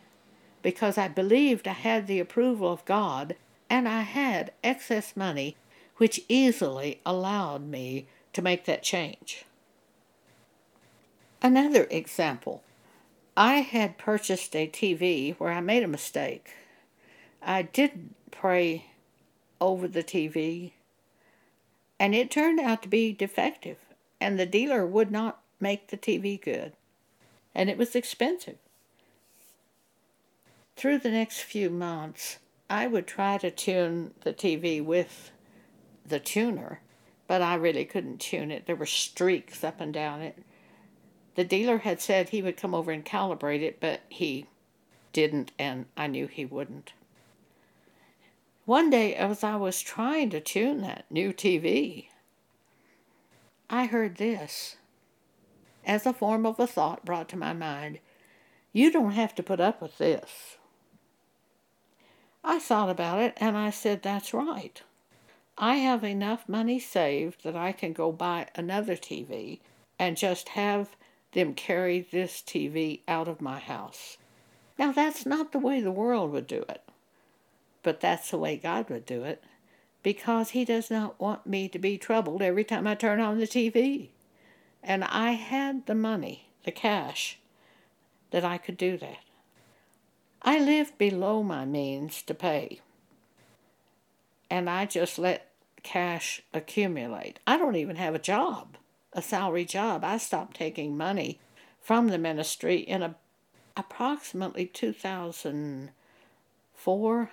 because 0.62 0.98
I 0.98 1.08
believed 1.10 1.68
I 1.68 1.74
had 1.74 2.08
the 2.08 2.20
approval 2.20 2.72
of 2.72 2.86
God 2.86 3.36
and 3.70 3.88
I 3.88 4.02
had 4.02 4.52
excess 4.64 5.16
money 5.16 5.56
which 6.04 6.20
easily 6.28 7.00
allowed 7.06 7.66
me 7.66 8.06
to 8.34 8.42
make 8.42 8.66
that 8.66 8.84
change. 8.84 9.46
Another 11.42 11.88
example 11.90 12.62
I 13.38 13.62
had 13.62 13.98
purchased 13.98 14.54
a 14.54 14.68
TV 14.68 15.34
where 15.38 15.54
I 15.54 15.62
made 15.62 15.82
a 15.82 15.88
mistake. 15.88 16.56
I 17.42 17.62
didn't 17.62 18.16
pray 18.32 18.88
over 19.62 19.88
the 19.88 20.04
TV, 20.04 20.74
and 21.98 22.14
it 22.14 22.30
turned 22.30 22.60
out 22.60 22.84
to 22.84 22.90
be 22.90 23.14
defective, 23.14 23.78
and 24.20 24.38
the 24.38 24.46
dealer 24.46 24.86
would 24.86 25.10
not 25.10 25.40
make 25.62 25.88
the 25.88 25.96
TV 25.96 26.38
good, 26.38 26.74
and 27.56 27.70
it 27.70 27.78
was 27.78 27.96
expensive. 27.96 28.58
Through 30.76 30.98
the 30.98 31.12
next 31.12 31.44
few 31.44 31.70
months, 31.70 32.40
I 32.70 32.88
would 32.88 33.08
try 33.08 33.38
to 33.38 33.50
tune 33.50 34.14
the 34.26 34.34
TV 34.34 34.84
with 34.84 35.32
the 36.06 36.20
tuner, 36.20 36.82
but 37.28 37.42
I 37.42 37.56
really 37.56 37.86
couldn't 37.86 38.20
tune 38.20 38.52
it. 38.52 38.66
There 38.66 38.76
were 38.76 38.86
streaks 38.86 39.64
up 39.64 39.80
and 39.80 39.94
down 39.94 40.22
it. 40.22 40.44
The 41.36 41.44
dealer 41.44 41.80
had 41.80 42.00
said 42.00 42.30
he 42.30 42.42
would 42.42 42.58
come 42.58 42.76
over 42.76 42.92
and 42.92 43.06
calibrate 43.06 43.62
it, 43.62 43.80
but 43.80 44.02
he 44.10 44.48
didn't, 45.14 45.52
and 45.58 45.86
I 45.98 46.08
knew 46.08 46.28
he 46.28 46.46
wouldn't. 46.46 46.94
One 48.66 48.90
day, 48.90 49.14
as 49.16 49.44
I 49.44 49.56
was 49.56 49.82
trying 49.82 50.30
to 50.30 50.40
tune 50.40 50.82
that 50.82 51.06
new 51.10 51.34
TV, 51.34 52.08
I 53.70 53.86
heard 53.86 54.16
this 54.18 54.78
as 55.86 56.06
a 56.06 56.14
form 56.14 56.46
of 56.46 56.60
a 56.60 56.68
thought 56.68 57.04
brought 57.04 57.28
to 57.30 57.38
my 57.38 57.54
mind 57.54 58.00
You 58.72 58.92
don't 58.92 59.12
have 59.12 59.36
to 59.36 59.44
put 59.44 59.60
up 59.60 59.82
with 59.82 59.98
this. 59.98 60.58
I 62.44 62.60
thought 62.60 62.90
about 62.90 63.20
it 63.20 63.34
and 63.38 63.58
I 63.58 63.70
said, 63.70 64.02
That's 64.02 64.34
right. 64.34 64.82
I 65.58 65.76
have 65.76 66.04
enough 66.04 66.50
money 66.50 66.80
saved 66.80 67.44
that 67.44 67.56
I 67.56 67.72
can 67.72 67.94
go 67.94 68.12
buy 68.12 68.48
another 68.56 68.96
TV 68.96 69.60
and 70.00 70.18
just 70.18 70.50
have 70.50 70.96
them 71.34 71.54
carry 71.54 72.02
this 72.02 72.42
TV 72.42 73.02
out 73.08 73.28
of 73.28 73.42
my 73.42 73.60
house. 73.60 74.18
Now, 74.78 74.92
that's 74.92 75.26
not 75.26 75.52
the 75.52 75.60
way 75.60 75.82
the 75.82 75.92
world 75.92 76.32
would 76.32 76.48
do 76.48 76.66
it, 76.68 76.82
but 77.84 78.02
that's 78.02 78.32
the 78.32 78.38
way 78.38 78.58
God 78.58 78.90
would 78.90 79.06
do 79.06 79.24
it 79.24 79.44
because 80.02 80.50
He 80.52 80.66
does 80.66 80.90
not 80.90 81.20
want 81.20 81.46
me 81.46 81.70
to 81.70 81.80
be 81.80 81.98
troubled 81.98 82.42
every 82.42 82.64
time 82.64 82.88
I 82.88 82.96
turn 82.96 83.20
on 83.20 83.38
the 83.38 83.48
TV. 83.48 84.10
And 84.82 85.04
I 85.06 85.32
had 85.32 85.86
the 85.86 85.96
money, 85.96 86.50
the 86.66 86.72
cash, 86.72 87.40
that 88.32 88.44
I 88.44 88.58
could 88.58 88.78
do 88.78 88.98
that. 88.98 89.20
I 90.42 90.60
lived 90.60 90.98
below 90.98 91.42
my 91.42 91.64
means 91.64 92.22
to 92.24 92.34
pay. 92.34 92.82
And 94.54 94.70
I 94.70 94.86
just 94.86 95.18
let 95.18 95.50
cash 95.82 96.44
accumulate. 96.54 97.40
I 97.48 97.58
don't 97.58 97.76
even 97.76 97.96
have 97.96 98.14
a 98.14 98.20
job, 98.20 98.78
a 99.12 99.20
salary 99.20 99.66
job. 99.66 100.04
I 100.04 100.20
stopped 100.20 100.56
taking 100.56 100.96
money 100.96 101.40
from 101.82 102.10
the 102.10 102.20
ministry 102.20 102.78
in 102.78 103.02
a, 103.02 103.16
approximately 103.76 104.68
2004 104.68 107.32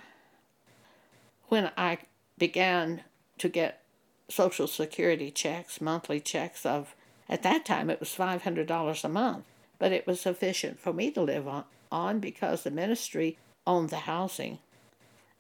when 1.49 1.71
I 1.77 1.99
began 2.39 3.03
to 3.37 3.51
get 3.51 3.83
Social 4.31 4.67
Security 4.67 5.31
checks, 5.31 5.79
monthly 5.79 6.21
checks 6.21 6.65
of, 6.65 6.95
at 7.29 7.43
that 7.43 7.67
time 7.67 7.91
it 7.91 8.01
was 8.01 8.17
$500 8.17 9.05
a 9.05 9.09
month, 9.11 9.45
but 9.79 9.93
it 9.93 10.07
was 10.07 10.23
sufficient 10.23 10.81
for 10.81 10.95
me 10.95 11.11
to 11.11 11.21
live 11.21 11.47
on 11.47 11.65
on 11.93 12.19
because 12.19 12.63
the 12.63 12.71
ministry 12.71 13.37
owned 13.67 13.91
the 13.91 13.97
housing. 13.97 14.59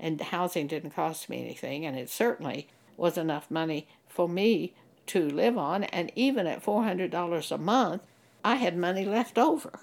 And 0.02 0.18
housing 0.18 0.66
didn't 0.66 0.92
cost 0.92 1.28
me 1.28 1.40
anything, 1.40 1.84
and 1.84 1.96
it 1.96 2.08
certainly 2.08 2.68
was 2.96 3.18
enough 3.18 3.50
money 3.50 3.86
for 4.08 4.28
me 4.28 4.72
to 5.06 5.28
live 5.28 5.58
on. 5.58 5.84
And 5.84 6.10
even 6.16 6.46
at 6.46 6.64
$400 6.64 7.52
a 7.52 7.58
month, 7.58 8.02
I 8.42 8.54
had 8.54 8.78
money 8.78 9.04
left 9.04 9.36
over. 9.36 9.80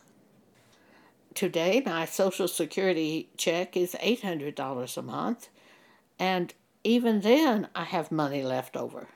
Today, 1.36 1.84
my 1.86 2.06
Social 2.06 2.48
Security 2.48 3.30
check 3.38 3.78
is 3.78 3.96
$800 4.02 4.98
a 4.98 5.02
month, 5.04 5.50
and 6.18 6.52
even 6.84 7.22
then, 7.22 7.68
I 7.76 7.84
have 7.84 8.12
money 8.12 8.42
left 8.42 8.76
over. 8.76 9.08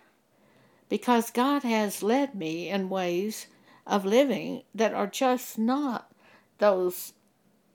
Because 0.87 1.31
God 1.31 1.63
has 1.63 2.03
led 2.03 2.35
me 2.35 2.69
in 2.69 2.89
ways 2.89 3.47
of 3.87 4.05
living 4.05 4.63
that 4.75 4.93
are 4.93 5.07
just 5.07 5.57
not 5.57 6.11
those 6.59 7.13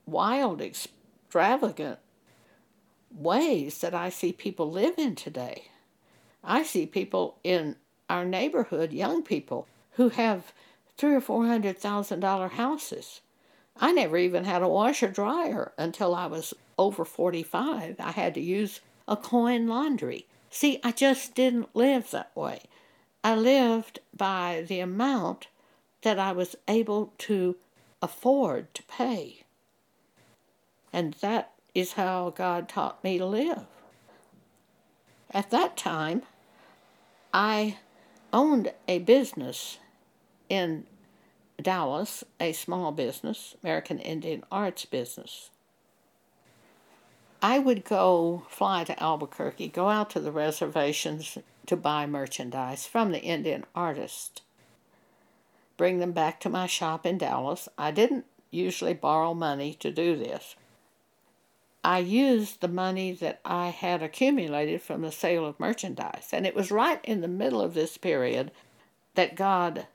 wild, 0.05 0.61
extravagant 0.61 1.99
ways 3.11 3.79
that 3.79 3.93
I 3.93 4.09
see 4.09 4.31
people 4.31 4.71
live 4.71 4.95
in 4.97 5.15
today. 5.15 5.65
I 6.43 6.63
see 6.63 6.85
people 6.85 7.37
in 7.43 7.75
our 8.09 8.25
neighborhood, 8.25 8.93
young 8.93 9.23
people, 9.23 9.67
who 9.91 10.09
have 10.09 10.53
three 10.97 11.15
or 11.15 11.21
four 11.21 11.45
hundred 11.45 11.77
thousand 11.77 12.19
dollar 12.19 12.49
houses. 12.49 13.21
I 13.79 13.91
never 13.91 14.17
even 14.17 14.43
had 14.43 14.61
a 14.61 14.67
washer 14.67 15.07
dryer 15.07 15.71
until 15.77 16.15
I 16.15 16.25
was 16.27 16.53
over 16.77 17.05
45. 17.05 17.95
I 17.99 18.11
had 18.11 18.33
to 18.33 18.41
use 18.41 18.81
a 19.07 19.15
coin 19.15 19.67
laundry. 19.67 20.25
See, 20.49 20.79
I 20.83 20.91
just 20.91 21.35
didn't 21.35 21.75
live 21.75 22.11
that 22.11 22.35
way. 22.35 22.61
I 23.23 23.35
lived 23.35 23.99
by 24.15 24.63
the 24.67 24.79
amount 24.79 25.47
that 26.01 26.17
I 26.17 26.31
was 26.31 26.55
able 26.67 27.13
to 27.19 27.55
afford 28.01 28.73
to 28.75 28.83
pay. 28.83 29.43
And 30.93 31.13
that 31.15 31.51
is 31.77 31.93
how 31.93 32.33
God 32.35 32.67
taught 32.67 33.03
me 33.03 33.19
to 33.19 33.25
live. 33.27 33.67
At 35.29 35.51
that 35.51 35.77
time, 35.77 36.23
I 37.31 37.77
owned 38.33 38.73
a 38.87 38.97
business 38.97 39.77
in 40.49 40.87
Dallas, 41.61 42.23
a 42.39 42.53
small 42.53 42.91
business, 42.91 43.55
American 43.61 43.99
Indian 43.99 44.43
Arts 44.51 44.85
business. 44.85 45.51
I 47.43 47.59
would 47.59 47.85
go 47.85 48.47
fly 48.49 48.83
to 48.85 49.03
Albuquerque, 49.03 49.67
go 49.67 49.89
out 49.89 50.09
to 50.11 50.19
the 50.19 50.31
reservations 50.31 51.37
to 51.67 51.77
buy 51.77 52.07
merchandise 52.07 52.87
from 52.87 53.11
the 53.11 53.21
Indian 53.21 53.65
artist, 53.75 54.41
bring 55.77 55.99
them 55.99 56.11
back 56.11 56.39
to 56.39 56.49
my 56.49 56.65
shop 56.65 57.05
in 57.05 57.19
Dallas. 57.19 57.69
I 57.77 57.91
didn't 57.91 58.25
usually 58.49 58.95
borrow 58.95 59.35
money 59.35 59.75
to 59.75 59.91
do 59.91 60.15
this. 60.17 60.55
I 61.87 61.99
used 61.99 62.59
the 62.59 62.67
money 62.67 63.13
that 63.13 63.39
I 63.45 63.69
had 63.69 64.03
accumulated 64.03 64.81
from 64.81 65.03
the 65.03 65.11
sale 65.11 65.45
of 65.45 65.57
merchandise. 65.57 66.31
And 66.33 66.45
it 66.45 66.53
was 66.53 66.69
right 66.69 66.99
in 67.05 67.21
the 67.21 67.29
middle 67.29 67.61
of 67.61 67.73
this 67.73 67.97
period 67.97 68.51
that 69.15 69.37
God 69.37 69.87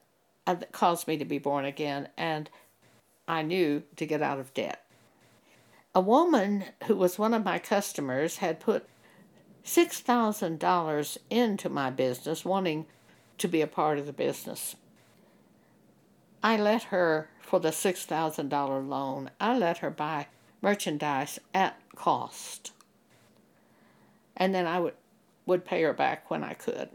uh, 0.46 0.56
caused 0.72 1.06
me 1.06 1.18
to 1.18 1.26
be 1.26 1.36
born 1.36 1.66
again, 1.66 2.08
and 2.16 2.48
I 3.28 3.42
knew 3.42 3.82
to 3.96 4.06
get 4.06 4.22
out 4.22 4.40
of 4.40 4.54
debt. 4.54 4.86
A 5.94 6.00
woman 6.00 6.64
who 6.86 6.96
was 6.96 7.18
one 7.18 7.34
of 7.34 7.44
my 7.44 7.58
customers 7.58 8.38
had 8.38 8.58
put 8.58 8.88
$6,000 9.62 11.18
into 11.28 11.68
my 11.68 11.90
business, 11.90 12.42
wanting 12.42 12.86
to 13.36 13.48
be 13.48 13.60
a 13.60 13.66
part 13.66 13.98
of 13.98 14.06
the 14.06 14.14
business. 14.14 14.76
I 16.42 16.56
let 16.56 16.84
her, 16.84 17.28
for 17.42 17.60
the 17.60 17.68
$6,000 17.68 18.88
loan, 18.88 19.30
I 19.38 19.58
let 19.58 19.78
her 19.78 19.90
buy 19.90 20.28
merchandise 20.62 21.38
at 21.52 21.78
cost. 21.94 22.72
And 24.36 24.54
then 24.54 24.66
I 24.66 24.80
would, 24.80 24.94
would 25.44 25.64
pay 25.64 25.82
her 25.82 25.92
back 25.92 26.30
when 26.30 26.42
I 26.42 26.54
could. 26.54 26.88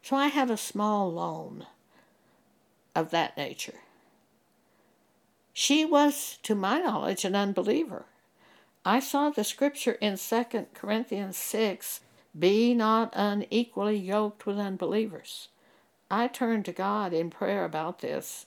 So 0.00 0.16
I 0.16 0.28
had 0.28 0.50
a 0.50 0.56
small 0.56 1.12
loan 1.12 1.66
of 2.94 3.10
that 3.10 3.36
nature. 3.36 3.80
She 5.52 5.84
was, 5.84 6.38
to 6.44 6.54
my 6.54 6.80
knowledge, 6.80 7.24
an 7.24 7.34
unbeliever. 7.34 8.06
I 8.84 9.00
saw 9.00 9.30
the 9.30 9.44
scripture 9.44 9.92
in 10.00 10.16
2 10.16 10.44
Corinthians 10.72 11.36
6 11.36 12.00
be 12.36 12.74
not 12.74 13.12
unequally 13.14 13.98
yoked 13.98 14.46
with 14.46 14.58
unbelievers. 14.58 15.48
I 16.10 16.26
turned 16.26 16.64
to 16.64 16.72
God 16.72 17.12
in 17.12 17.30
prayer 17.30 17.64
about 17.64 18.00
this 18.00 18.46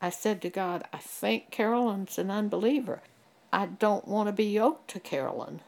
I 0.00 0.10
said 0.10 0.40
to 0.42 0.50
God, 0.50 0.84
I 0.92 0.98
think 0.98 1.50
Carolyn's 1.50 2.18
an 2.18 2.30
unbeliever. 2.30 3.02
I 3.52 3.66
don't 3.66 4.06
want 4.06 4.28
to 4.28 4.32
be 4.32 4.44
yoked 4.44 4.88
to 4.92 5.00
Carolyn. 5.00 5.60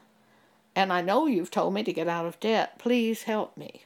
And 0.75 0.93
I 0.93 1.01
know 1.01 1.25
you've 1.27 1.51
told 1.51 1.73
me 1.73 1.83
to 1.83 1.91
get 1.91 2.07
out 2.07 2.25
of 2.25 2.39
debt. 2.39 2.79
Please 2.79 3.23
help 3.23 3.57
me. 3.57 3.83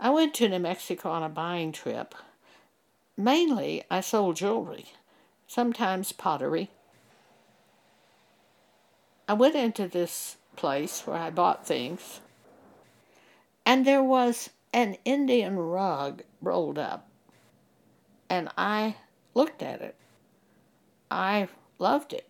I 0.00 0.10
went 0.10 0.34
to 0.34 0.48
New 0.48 0.58
Mexico 0.58 1.10
on 1.10 1.22
a 1.22 1.28
buying 1.28 1.72
trip. 1.72 2.14
Mainly, 3.16 3.82
I 3.90 4.00
sold 4.00 4.36
jewelry, 4.36 4.86
sometimes 5.46 6.12
pottery. 6.12 6.70
I 9.28 9.32
went 9.32 9.54
into 9.54 9.88
this 9.88 10.36
place 10.54 11.06
where 11.06 11.16
I 11.16 11.30
bought 11.30 11.66
things, 11.66 12.20
and 13.64 13.86
there 13.86 14.02
was 14.02 14.50
an 14.72 14.98
Indian 15.04 15.58
rug 15.58 16.22
rolled 16.40 16.78
up. 16.78 17.08
And 18.28 18.48
I 18.56 18.96
looked 19.34 19.62
at 19.62 19.80
it. 19.80 19.94
I 21.10 21.48
loved 21.78 22.12
it. 22.12 22.26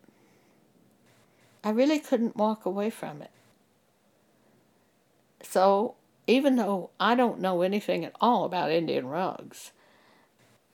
I 1.65 1.71
really 1.71 1.99
couldn't 1.99 2.37
walk 2.37 2.67
away 2.67 2.91
from 2.91 3.23
it. 3.23 3.31
So, 5.43 5.95
even 6.27 6.57
though 6.57 6.91
I 6.99 7.15
don't 7.15 7.41
know 7.41 7.63
anything 7.63 8.05
at 8.05 8.15
all 8.21 8.45
about 8.45 8.71
Indian 8.71 9.07
rugs, 9.07 9.73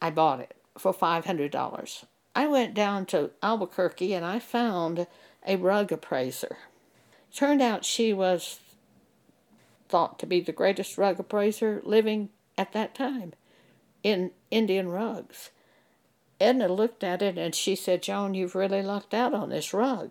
I 0.00 0.10
bought 0.10 0.40
it 0.40 0.56
for 0.76 0.92
$500. 0.92 2.04
I 2.34 2.46
went 2.46 2.74
down 2.74 3.06
to 3.06 3.30
Albuquerque 3.42 4.14
and 4.14 4.24
I 4.24 4.38
found 4.38 5.06
a 5.46 5.56
rug 5.56 5.92
appraiser. 5.92 6.56
Turned 7.34 7.62
out 7.62 7.84
she 7.84 8.12
was 8.12 8.60
thought 9.88 10.18
to 10.18 10.26
be 10.26 10.40
the 10.40 10.52
greatest 10.52 10.96
rug 10.96 11.20
appraiser 11.20 11.82
living 11.84 12.30
at 12.56 12.72
that 12.72 12.94
time 12.94 13.34
in 14.02 14.30
Indian 14.50 14.88
rugs. 14.88 15.50
Edna 16.40 16.68
looked 16.68 17.04
at 17.04 17.22
it 17.22 17.38
and 17.38 17.54
she 17.54 17.76
said, 17.76 18.02
Joan, 18.02 18.34
you've 18.34 18.54
really 18.54 18.82
lucked 18.82 19.14
out 19.14 19.32
on 19.32 19.50
this 19.50 19.72
rug. 19.72 20.10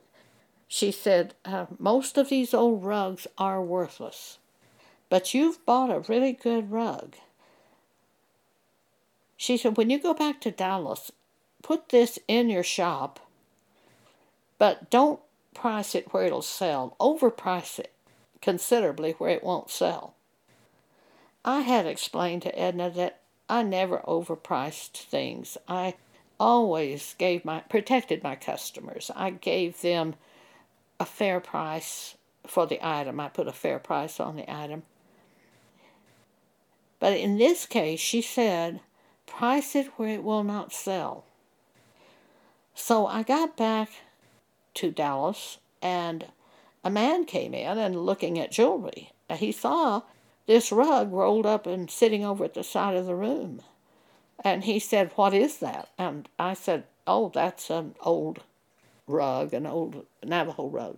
She 0.68 0.92
said, 0.92 1.34
uh, 1.44 1.66
Most 1.78 2.18
of 2.18 2.30
these 2.30 2.54
old 2.54 2.86
rugs 2.86 3.28
are 3.38 3.62
worthless, 3.62 4.38
but 5.10 5.34
you've 5.34 5.66
bought 5.66 5.92
a 5.92 6.00
really 6.00 6.32
good 6.32 6.72
rug. 6.72 7.16
She 9.36 9.58
said, 9.58 9.76
When 9.76 9.90
you 9.90 10.00
go 10.00 10.14
back 10.14 10.40
to 10.42 10.52
Dallas, 10.52 11.12
put 11.62 11.90
this 11.90 12.18
in 12.28 12.50
your 12.50 12.64
shop, 12.64 13.20
but 14.58 14.90
don't 14.90 15.20
price 15.54 15.96
it 15.96 16.14
where 16.14 16.26
it'll 16.26 16.42
sell. 16.42 16.96
Overprice 17.00 17.80
it 17.80 17.92
considerably 18.42 19.14
where 19.14 19.32
it 19.32 19.44
won't 19.44 19.70
sell. 19.70 20.16
I 21.44 21.62
had 21.62 21.86
explained 21.86 22.44
to 22.44 22.58
Edna 22.58 22.90
that 22.92 23.21
I 23.52 23.64
never 23.64 23.98
overpriced 24.08 24.94
things. 24.94 25.58
I 25.68 25.96
always 26.40 27.16
gave 27.18 27.44
my 27.44 27.60
protected 27.60 28.24
my 28.24 28.38
customers. 28.38 29.12
I 29.14 29.32
gave 29.32 29.82
them 29.82 30.16
a 31.02 31.06
fair 31.06 31.42
price 31.42 32.16
for 32.48 32.66
the 32.66 32.80
item. 32.82 33.20
I 33.20 33.28
put 33.28 33.50
a 33.50 33.52
fair 33.52 33.78
price 33.78 34.22
on 34.22 34.38
the 34.38 34.50
item. 34.50 34.84
But 36.98 37.18
in 37.18 37.38
this 37.38 37.66
case, 37.66 38.00
she 38.00 38.22
said, 38.22 38.80
price 39.26 39.76
it 39.76 39.88
where 39.98 40.14
it 40.16 40.24
will 40.24 40.46
not 40.46 40.72
sell. 40.72 41.26
So 42.74 43.06
I 43.06 43.22
got 43.22 43.58
back 43.58 43.90
to 44.76 44.92
Dallas 44.92 45.58
and 45.82 46.28
a 46.86 46.90
man 46.90 47.26
came 47.26 47.54
in 47.54 47.78
and 47.78 48.06
looking 48.06 48.40
at 48.40 48.54
jewelry. 48.54 49.12
He 49.30 49.52
saw 49.52 50.04
this 50.52 50.70
rug 50.70 51.14
rolled 51.14 51.46
up 51.46 51.66
and 51.66 51.90
sitting 51.90 52.26
over 52.26 52.44
at 52.44 52.56
the 52.56 52.64
side 52.64 52.98
of 52.98 53.06
the 53.06 53.16
room. 53.16 53.62
And 54.44 54.66
he 54.66 54.80
said, 54.80 55.12
What 55.16 55.34
is 55.34 55.60
that? 55.60 55.88
And 55.98 56.28
I 56.38 56.56
said, 56.56 56.84
Oh, 57.08 57.32
that's 57.34 57.70
an 57.70 57.96
old 58.02 58.42
rug, 59.08 59.54
an 59.54 59.66
old 59.66 60.06
Navajo 60.22 60.68
rug. 60.68 60.98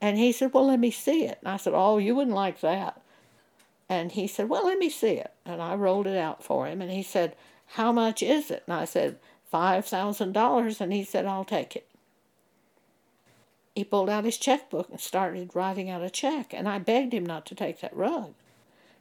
And 0.00 0.16
he 0.16 0.32
said, 0.32 0.54
Well, 0.54 0.68
let 0.68 0.80
me 0.80 0.90
see 0.90 1.24
it. 1.24 1.38
And 1.42 1.48
I 1.52 1.58
said, 1.58 1.74
Oh, 1.76 1.98
you 1.98 2.14
wouldn't 2.14 2.34
like 2.34 2.60
that. 2.60 3.02
And 3.86 4.12
he 4.12 4.26
said, 4.26 4.48
Well, 4.48 4.64
let 4.64 4.78
me 4.78 4.88
see 4.88 5.16
it. 5.16 5.32
And 5.44 5.60
I 5.60 5.74
rolled 5.74 6.06
it 6.06 6.16
out 6.16 6.42
for 6.42 6.66
him. 6.66 6.80
And 6.80 6.90
he 6.90 7.02
said, 7.02 7.36
How 7.66 7.92
much 7.92 8.22
is 8.22 8.50
it? 8.50 8.62
And 8.66 8.74
I 8.74 8.86
said, 8.86 9.18
$5,000. 9.52 10.80
And 10.80 10.92
he 10.92 11.04
said, 11.04 11.26
I'll 11.26 11.44
take 11.44 11.76
it 11.76 11.86
he 13.74 13.84
pulled 13.84 14.08
out 14.08 14.24
his 14.24 14.38
checkbook 14.38 14.88
and 14.88 14.98
started 14.98 15.50
writing 15.52 15.90
out 15.90 16.02
a 16.02 16.08
check. 16.08 16.54
And 16.54 16.66
I 16.66 16.78
begged 16.78 17.12
him 17.12 17.26
not 17.26 17.44
to 17.44 17.54
take 17.54 17.82
that 17.82 17.94
rug 17.94 18.32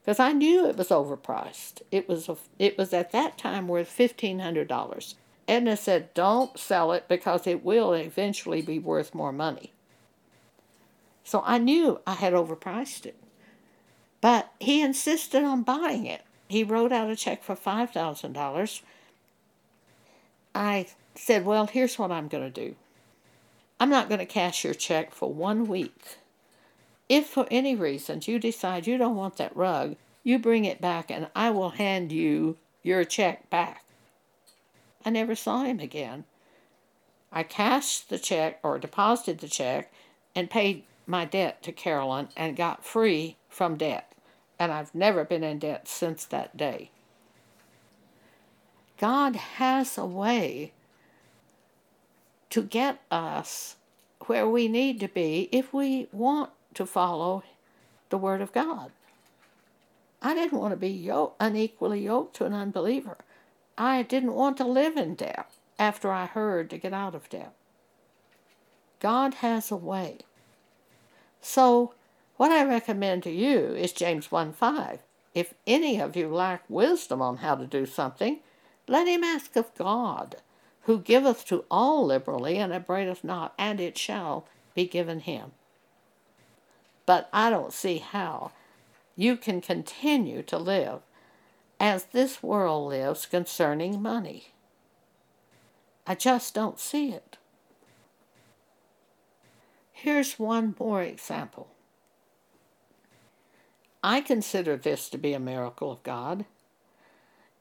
because 0.06 0.20
I 0.20 0.34
knew 0.34 0.68
it 0.68 0.78
was 0.78 0.90
overpriced. 0.90 1.82
It 1.92 2.08
was 2.08 2.30
a, 2.30 2.38
it 2.60 2.78
was 2.78 2.94
at 2.94 3.12
that 3.12 3.40
time 3.40 3.68
worth 3.68 3.88
fifteen 3.88 4.38
hundred 4.38 4.68
dollars. 4.68 5.16
Edna 5.48 5.76
said, 5.76 6.14
"Don't 6.14 6.60
sell 6.60 6.92
it 6.92 7.08
because 7.08 7.48
it 7.48 7.66
will 7.66 7.94
eventually 7.94 8.62
be 8.62 8.78
worth 8.78 9.16
more 9.16 9.32
money." 9.32 9.72
So 11.24 11.42
I 11.44 11.58
knew 11.58 12.00
I 12.06 12.14
had 12.14 12.34
overpriced 12.34 13.08
it, 13.08 13.16
but 14.22 14.52
he 14.60 14.84
insisted 14.84 15.44
on 15.44 15.64
buying 15.64 16.06
it. 16.06 16.22
He 16.48 16.64
wrote 16.64 16.92
out 16.92 17.10
a 17.10 17.16
check 17.16 17.44
for 17.44 17.56
five 17.56 17.90
thousand 17.90 18.34
dollars. 18.34 18.84
I 20.54 20.86
said, 21.16 21.46
"Well, 21.46 21.66
here's 21.66 21.98
what 21.98 22.12
I'm 22.12 22.28
going 22.28 22.44
to 22.44 22.68
do." 22.68 22.76
I'm 23.80 23.90
not 23.90 24.08
going 24.08 24.20
to 24.20 24.26
cash 24.26 24.64
your 24.64 24.76
check 24.76 25.14
for 25.14 25.34
one 25.34 25.68
week. 25.68 26.18
If 27.10 27.28
for 27.28 27.46
any 27.52 27.76
reason 27.76 28.22
you 28.26 28.40
decide 28.40 28.88
you 28.88 28.98
don't 28.98 29.18
want 29.18 29.38
that 29.38 29.56
rug, 29.56 29.96
you 30.26 30.40
bring 30.40 30.66
it 30.66 30.82
back 30.82 31.10
and 31.10 31.30
I 31.34 31.52
will 31.52 31.70
hand 31.70 32.12
you 32.12 32.58
your 32.82 33.06
check 33.06 33.50
back. 33.50 33.86
I 35.06 35.12
never 35.12 35.36
saw 35.36 35.64
him 35.64 35.80
again. 35.80 36.26
I 37.32 37.44
cashed 37.44 38.10
the 38.10 38.18
check 38.18 38.60
or 38.64 38.80
deposited 38.80 39.38
the 39.38 39.48
check 39.48 39.94
and 40.36 40.50
paid 40.50 40.84
my 41.06 41.26
debt 41.26 41.62
to 41.64 41.72
Carolyn 41.72 42.30
and 42.36 42.58
got 42.58 42.84
free 42.84 43.38
from 43.48 43.78
debt. 43.78 44.12
And 44.58 44.72
I've 44.72 44.96
never 44.96 45.24
been 45.24 45.44
in 45.44 45.60
debt 45.60 45.88
since 45.88 46.26
that 46.26 46.58
day. 46.58 46.90
God 48.98 49.36
has 49.36 49.96
a 49.98 50.06
way 50.06 50.74
to 52.50 52.64
get 52.64 53.00
us 53.12 53.76
where 54.22 54.48
we 54.48 54.68
need 54.68 55.00
to 55.02 55.08
be 55.08 55.50
if 55.52 55.72
we 55.72 56.08
want 56.12 56.50
to 56.74 56.86
follow 56.88 57.44
the 58.10 58.18
Word 58.18 58.42
of 58.42 58.54
God. 58.54 58.92
I 60.26 60.34
didn't 60.34 60.58
want 60.58 60.72
to 60.72 60.76
be 60.76 61.08
unequally 61.40 62.02
yoked 62.02 62.36
to 62.38 62.46
an 62.46 62.54
unbeliever. 62.56 63.20
I 63.78 64.02
didn't 64.02 64.34
want 64.34 64.58
to 64.58 64.64
live 64.66 64.98
in 64.98 65.14
debt 65.14 65.52
after 65.78 66.12
I 66.12 66.26
heard 66.26 66.72
to 66.72 66.80
get 66.80 66.94
out 66.94 67.14
of 67.14 67.30
debt. 67.30 67.54
God 69.00 69.36
has 69.36 69.70
a 69.70 69.76
way. 69.76 70.18
So, 71.42 71.94
what 72.38 72.50
I 72.50 72.66
recommend 72.66 73.22
to 73.24 73.30
you 73.30 73.76
is 73.76 73.94
James 73.94 74.32
1 74.32 74.54
5. 74.54 75.04
If 75.36 75.54
any 75.68 76.02
of 76.02 76.16
you 76.16 76.28
lack 76.28 76.64
wisdom 76.68 77.22
on 77.22 77.38
how 77.38 77.54
to 77.54 77.68
do 77.68 77.86
something, 77.86 78.40
let 78.88 79.08
him 79.08 79.24
ask 79.24 79.56
of 79.56 79.76
God 79.76 80.38
who 80.86 80.98
giveth 80.98 81.46
to 81.46 81.66
all 81.70 82.04
liberally 82.04 82.58
and 82.58 82.74
upbraideth 82.74 83.24
not, 83.24 83.54
and 83.60 83.80
it 83.80 83.96
shall 83.96 84.48
be 84.74 84.88
given 84.88 85.20
him. 85.20 85.52
But 87.06 87.30
I 87.32 87.52
don't 87.52 87.72
see 87.72 88.00
how 88.00 88.54
you 89.16 89.38
can 89.38 89.62
continue 89.62 90.42
to 90.44 90.58
live 90.58 91.02
as 91.80 92.06
this 92.06 92.42
world 92.42 92.90
lives 92.90 93.26
concerning 93.26 94.02
money. 94.02 94.48
I 96.08 96.16
just 96.16 96.54
don't 96.54 96.80
see 96.80 97.12
it. 97.12 97.38
Here's 99.92 100.38
one 100.38 100.76
more 100.80 101.02
example. 101.02 101.70
I 104.04 104.22
consider 104.22 104.78
this 104.78 105.10
to 105.10 105.18
be 105.18 105.34
a 105.34 105.40
miracle 105.40 105.92
of 105.92 106.04
God. 106.04 106.46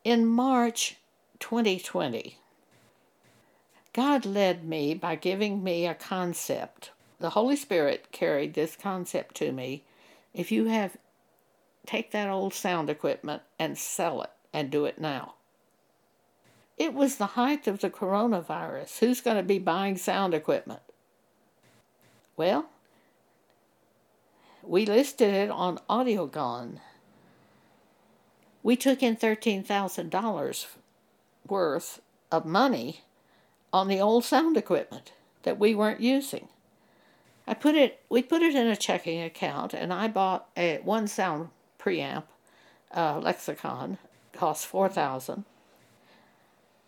In 0.02 0.26
March 0.26 0.96
2020, 1.38 2.38
God 3.94 4.26
led 4.26 4.64
me 4.64 4.92
by 4.92 5.14
giving 5.14 5.64
me 5.64 5.86
a 5.86 5.94
concept. 5.94 6.90
The 7.18 7.30
Holy 7.30 7.56
Spirit 7.56 8.08
carried 8.12 8.52
this 8.52 8.76
concept 8.76 9.36
to 9.36 9.52
me. 9.52 9.84
If 10.34 10.52
you 10.52 10.66
have, 10.66 10.98
take 11.86 12.10
that 12.12 12.28
old 12.28 12.54
sound 12.54 12.90
equipment 12.90 13.42
and 13.58 13.76
sell 13.78 14.22
it 14.22 14.30
and 14.52 14.70
do 14.70 14.84
it 14.84 14.98
now. 14.98 15.34
It 16.76 16.92
was 16.92 17.16
the 17.16 17.26
height 17.26 17.66
of 17.66 17.80
the 17.80 17.90
coronavirus. 17.90 18.98
Who's 18.98 19.20
going 19.20 19.36
to 19.36 19.42
be 19.42 19.58
buying 19.58 19.96
sound 19.96 20.34
equipment? 20.34 20.80
Well, 22.36 22.66
we 24.62 24.86
listed 24.86 25.32
it 25.32 25.50
on 25.50 25.78
Audiogon. 25.88 26.80
We 28.62 28.76
took 28.76 29.02
in 29.02 29.16
$13,000 29.16 30.66
worth 31.46 32.00
of 32.32 32.44
money 32.44 33.02
on 33.72 33.88
the 33.88 34.00
old 34.00 34.24
sound 34.24 34.56
equipment 34.56 35.12
that 35.42 35.58
we 35.58 35.74
weren't 35.74 36.00
using. 36.00 36.48
I 37.46 37.54
put 37.54 37.74
it 37.74 38.00
we 38.08 38.22
put 38.22 38.40
it 38.40 38.54
in 38.54 38.66
a 38.66 38.76
checking 38.76 39.22
account 39.22 39.74
and 39.74 39.92
I 39.92 40.08
bought 40.08 40.48
a 40.56 40.78
one 40.78 41.06
sound 41.06 41.50
preamp 41.84 42.24
uh, 42.94 43.18
lexicon 43.18 43.98
cost 44.32 44.66
4000 44.66 45.44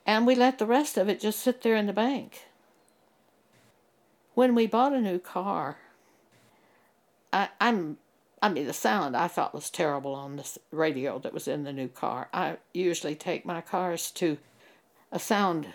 and 0.07 0.27
we 0.27 0.37
let 0.37 0.59
the 0.59 0.67
rest 0.67 0.97
of 0.97 1.09
it 1.09 1.21
just 1.21 1.41
sit 1.41 1.63
there 1.63 1.75
in 1.75 1.87
the 1.87 1.93
bank. 1.93 2.47
When 4.35 4.55
we 4.55 4.67
bought 4.67 4.93
a 4.93 5.01
new 5.01 5.19
car, 5.19 5.79
I, 7.33 7.49
I'm 7.61 7.99
I 8.41 8.51
mean, 8.51 8.67
the 8.67 8.73
sound 8.73 9.17
I 9.17 9.29
thought 9.29 9.55
was 9.55 9.71
terrible 9.71 10.15
on 10.15 10.37
this 10.37 10.59
radio 10.71 11.19
that 11.21 11.33
was 11.33 11.49
in 11.49 11.65
the 11.65 11.73
new 11.73 11.89
car. 11.89 12.29
I 12.33 12.59
usually 12.73 13.17
take 13.17 13.45
my 13.45 13.61
cars 13.61 14.11
to 14.13 14.39
a 15.11 15.19
sound 15.19 15.69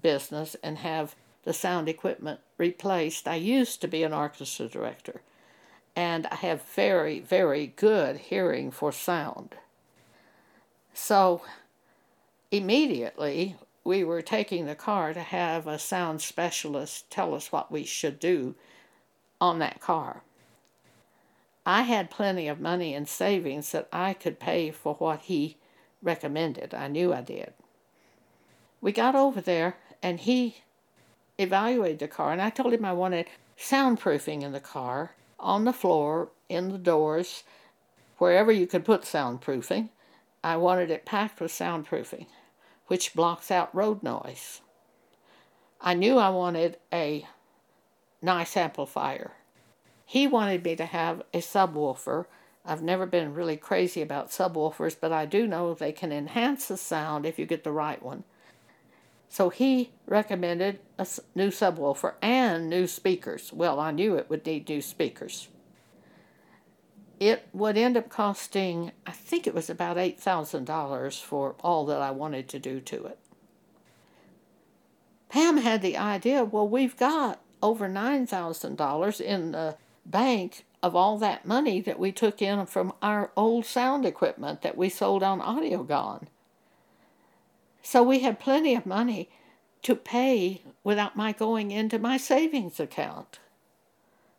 business 0.00 0.56
and 0.62 0.78
have 0.78 1.14
the 1.44 1.52
sound 1.52 1.88
equipment 1.88 2.40
replaced. 2.58 3.28
I 3.28 3.36
used 3.36 3.80
to 3.80 3.88
be 3.88 4.02
an 4.02 4.12
orchestra 4.12 4.66
director, 4.66 5.22
and 5.98 6.28
I 6.28 6.36
have 6.36 6.62
very, 6.62 7.18
very 7.18 7.72
good 7.74 8.18
hearing 8.18 8.70
for 8.70 8.92
sound. 8.92 9.56
So 10.94 11.42
immediately 12.52 13.56
we 13.82 14.04
were 14.04 14.22
taking 14.22 14.66
the 14.66 14.76
car 14.76 15.12
to 15.12 15.20
have 15.20 15.66
a 15.66 15.76
sound 15.76 16.22
specialist 16.22 17.10
tell 17.10 17.34
us 17.34 17.50
what 17.50 17.72
we 17.72 17.82
should 17.82 18.20
do 18.20 18.54
on 19.40 19.58
that 19.58 19.80
car. 19.80 20.22
I 21.66 21.82
had 21.82 22.10
plenty 22.12 22.46
of 22.46 22.60
money 22.60 22.94
in 22.94 23.06
savings 23.06 23.72
that 23.72 23.88
I 23.92 24.14
could 24.14 24.38
pay 24.38 24.70
for 24.70 24.94
what 24.94 25.22
he 25.22 25.56
recommended. 26.00 26.74
I 26.74 26.86
knew 26.86 27.12
I 27.12 27.22
did. 27.22 27.54
We 28.80 28.92
got 28.92 29.16
over 29.16 29.40
there 29.40 29.78
and 30.00 30.20
he 30.20 30.58
evaluated 31.38 31.98
the 31.98 32.06
car, 32.06 32.30
and 32.30 32.40
I 32.40 32.50
told 32.50 32.72
him 32.72 32.84
I 32.84 32.92
wanted 32.92 33.26
soundproofing 33.58 34.42
in 34.42 34.52
the 34.52 34.60
car, 34.60 35.16
on 35.38 35.64
the 35.64 35.72
floor, 35.72 36.30
in 36.48 36.70
the 36.70 36.78
doors, 36.78 37.44
wherever 38.18 38.50
you 38.50 38.66
could 38.66 38.84
put 38.84 39.02
soundproofing. 39.02 39.90
I 40.42 40.56
wanted 40.56 40.90
it 40.90 41.04
packed 41.04 41.40
with 41.40 41.50
soundproofing, 41.50 42.26
which 42.86 43.14
blocks 43.14 43.50
out 43.50 43.74
road 43.74 44.02
noise. 44.02 44.60
I 45.80 45.94
knew 45.94 46.18
I 46.18 46.30
wanted 46.30 46.78
a 46.92 47.26
nice 48.20 48.56
amplifier. 48.56 49.32
He 50.04 50.26
wanted 50.26 50.64
me 50.64 50.74
to 50.76 50.86
have 50.86 51.22
a 51.32 51.38
subwoofer. 51.38 52.26
I've 52.64 52.82
never 52.82 53.06
been 53.06 53.34
really 53.34 53.56
crazy 53.56 54.02
about 54.02 54.30
subwoofers, 54.30 54.96
but 55.00 55.12
I 55.12 55.26
do 55.26 55.46
know 55.46 55.74
they 55.74 55.92
can 55.92 56.12
enhance 56.12 56.68
the 56.68 56.76
sound 56.76 57.26
if 57.26 57.38
you 57.38 57.46
get 57.46 57.62
the 57.62 57.72
right 57.72 58.02
one. 58.02 58.24
So 59.28 59.50
he 59.50 59.90
recommended 60.06 60.80
a 60.98 61.06
new 61.34 61.48
subwoofer 61.48 62.14
and 62.22 62.68
new 62.68 62.86
speakers. 62.86 63.52
Well, 63.52 63.78
I 63.78 63.90
knew 63.90 64.14
it 64.16 64.30
would 64.30 64.46
need 64.46 64.68
new 64.68 64.80
speakers. 64.80 65.48
It 67.20 67.48
would 67.52 67.76
end 67.76 67.96
up 67.96 68.08
costing, 68.08 68.92
I 69.06 69.10
think 69.10 69.46
it 69.46 69.54
was 69.54 69.68
about 69.68 69.96
$8,000 69.96 71.20
for 71.20 71.56
all 71.60 71.84
that 71.86 72.00
I 72.00 72.10
wanted 72.10 72.48
to 72.48 72.58
do 72.58 72.80
to 72.80 73.06
it. 73.06 73.18
Pam 75.28 75.58
had 75.58 75.82
the 75.82 75.96
idea 75.96 76.44
well, 76.44 76.68
we've 76.68 76.96
got 76.96 77.40
over 77.62 77.88
$9,000 77.88 79.20
in 79.20 79.52
the 79.52 79.76
bank 80.06 80.64
of 80.82 80.94
all 80.94 81.18
that 81.18 81.44
money 81.44 81.80
that 81.80 81.98
we 81.98 82.12
took 82.12 82.40
in 82.40 82.64
from 82.66 82.92
our 83.02 83.30
old 83.36 83.66
sound 83.66 84.06
equipment 84.06 84.62
that 84.62 84.76
we 84.76 84.88
sold 84.88 85.22
on 85.22 85.40
Audiogon. 85.40 86.28
So 87.90 88.02
we 88.02 88.18
had 88.18 88.38
plenty 88.38 88.74
of 88.74 88.84
money 88.84 89.30
to 89.80 89.96
pay 89.96 90.60
without 90.84 91.16
my 91.16 91.32
going 91.32 91.70
into 91.70 91.98
my 91.98 92.18
savings 92.18 92.78
account. 92.78 93.38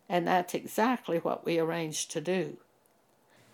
And 0.08 0.28
that's 0.28 0.54
exactly 0.54 1.18
what 1.18 1.48
we 1.48 1.58
arranged 1.58 2.12
to 2.12 2.22
do. 2.22 2.58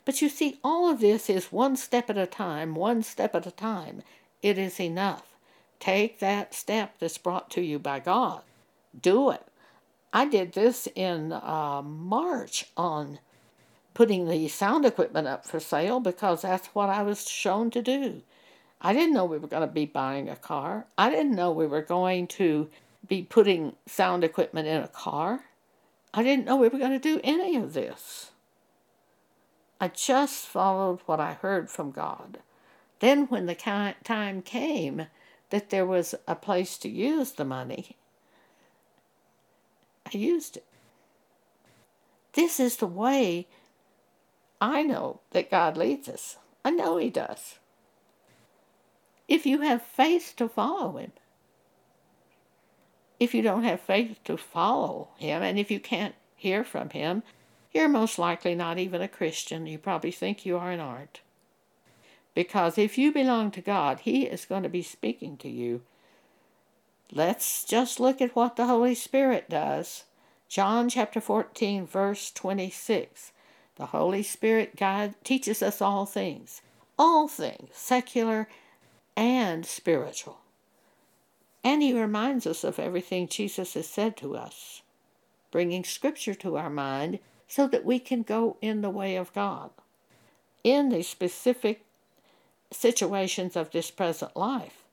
But 0.03 0.21
you 0.21 0.27
see, 0.27 0.59
all 0.65 0.89
of 0.89 0.99
this 0.99 1.29
is 1.29 1.45
one 1.45 1.77
step 1.77 2.09
at 2.09 2.17
a 2.17 2.27
time, 2.27 2.75
one 2.75 3.03
step 3.03 3.33
at 3.35 3.47
a 3.47 3.51
time. 3.51 4.01
It 4.41 4.57
is 4.57 4.81
enough. 4.81 5.33
Take 5.79 6.19
that 6.19 6.53
step 6.53 6.95
that's 6.99 7.17
brought 7.17 7.49
to 7.51 7.61
you 7.61 7.79
by 7.79 8.01
God. 8.01 8.41
Do 8.99 9.29
it. 9.29 9.47
I 10.11 10.25
did 10.25 10.51
this 10.51 10.89
in 10.93 11.31
uh, 11.31 11.81
March 11.81 12.65
on 12.75 13.19
putting 13.93 14.27
the 14.27 14.49
sound 14.49 14.83
equipment 14.83 15.29
up 15.29 15.45
for 15.45 15.61
sale 15.61 16.01
because 16.01 16.41
that's 16.41 16.67
what 16.75 16.89
I 16.89 17.01
was 17.01 17.29
shown 17.29 17.71
to 17.71 17.81
do. 17.81 18.23
I 18.81 18.93
didn't 18.93 19.13
know 19.13 19.25
we 19.25 19.37
were 19.37 19.47
going 19.47 19.67
to 19.67 19.73
be 19.73 19.85
buying 19.85 20.29
a 20.29 20.35
car. 20.35 20.85
I 20.97 21.09
didn't 21.09 21.35
know 21.35 21.51
we 21.51 21.67
were 21.67 21.81
going 21.81 22.27
to 22.27 22.69
be 23.07 23.23
putting 23.23 23.75
sound 23.85 24.23
equipment 24.23 24.67
in 24.67 24.81
a 24.81 24.87
car. 24.87 25.45
I 26.13 26.23
didn't 26.23 26.45
know 26.45 26.55
we 26.55 26.69
were 26.69 26.79
going 26.79 26.91
to 26.91 26.99
do 26.99 27.19
any 27.23 27.55
of 27.55 27.73
this. 27.73 28.31
I 29.79 29.89
just 29.89 30.45
followed 30.45 30.99
what 31.05 31.19
I 31.19 31.33
heard 31.33 31.69
from 31.69 31.91
God. 31.91 32.39
Then, 32.99 33.25
when 33.27 33.45
the 33.45 33.55
time 33.55 34.41
came 34.41 35.07
that 35.49 35.69
there 35.69 35.85
was 35.85 36.15
a 36.27 36.35
place 36.35 36.77
to 36.77 36.89
use 36.89 37.33
the 37.33 37.43
money, 37.43 37.97
I 40.05 40.17
used 40.17 40.57
it. 40.57 40.65
This 42.33 42.59
is 42.59 42.77
the 42.77 42.87
way 42.87 43.47
I 44.61 44.83
know 44.83 45.19
that 45.31 45.51
God 45.51 45.75
leads 45.75 46.07
us. 46.07 46.37
I 46.63 46.71
know 46.71 46.97
He 46.97 47.09
does 47.09 47.59
if 49.27 49.45
you 49.45 49.61
have 49.61 49.81
faith 49.81 50.33
to 50.37 50.47
follow 50.47 50.97
him. 50.97 51.11
If 53.19 53.33
you 53.33 53.41
don't 53.41 53.63
have 53.63 53.79
faith 53.79 54.19
to 54.25 54.37
follow 54.37 55.09
him, 55.17 55.41
and 55.41 55.57
if 55.57 55.71
you 55.71 55.79
can't 55.79 56.15
hear 56.35 56.63
from 56.63 56.89
him, 56.89 57.23
you're 57.75 57.89
most 57.89 58.17
likely 58.17 58.55
not 58.55 58.77
even 58.77 59.01
a 59.01 59.07
Christian. 59.07 59.67
You 59.67 59.77
probably 59.77 60.11
think 60.11 60.45
you 60.45 60.57
are 60.57 60.71
and 60.71 60.81
aren't. 60.81 61.19
Because 62.33 62.77
if 62.77 62.97
you 62.97 63.11
belong 63.11 63.51
to 63.51 63.61
God, 63.61 64.01
He 64.01 64.23
is 64.23 64.45
going 64.45 64.63
to 64.63 64.69
be 64.69 64.81
speaking 64.81 65.37
to 65.37 65.49
you. 65.49 65.81
Let's 67.11 67.63
just 67.63 67.99
look 67.99 68.21
at 68.21 68.35
what 68.35 68.55
the 68.55 68.67
Holy 68.67 68.95
Spirit 68.95 69.49
does. 69.49 70.05
John 70.47 70.89
chapter 70.89 71.19
14, 71.19 71.85
verse 71.87 72.31
26. 72.31 73.31
The 73.75 73.87
Holy 73.87 74.23
Spirit 74.23 74.75
God 74.75 75.15
teaches 75.23 75.61
us 75.61 75.81
all 75.81 76.05
things, 76.05 76.61
all 76.97 77.27
things, 77.27 77.71
secular 77.73 78.47
and 79.15 79.65
spiritual. 79.65 80.39
And 81.63 81.81
he 81.81 81.99
reminds 81.99 82.45
us 82.45 82.63
of 82.63 82.79
everything 82.79 83.27
Jesus 83.27 83.73
has 83.73 83.87
said 83.87 84.15
to 84.17 84.35
us, 84.35 84.81
bringing 85.51 85.83
Scripture 85.83 86.35
to 86.35 86.57
our 86.57 86.69
mind 86.69 87.19
so 87.47 87.67
that 87.67 87.85
we 87.85 87.99
can 87.99 88.23
go 88.23 88.57
in 88.61 88.81
the 88.81 88.89
way 88.89 89.15
of 89.15 89.33
God. 89.33 89.71
In 90.63 90.89
the 90.89 91.03
specific 91.03 91.85
situations 92.71 93.55
of 93.55 93.71
this 93.71 93.91
present 93.91 94.35
life. 94.35 94.83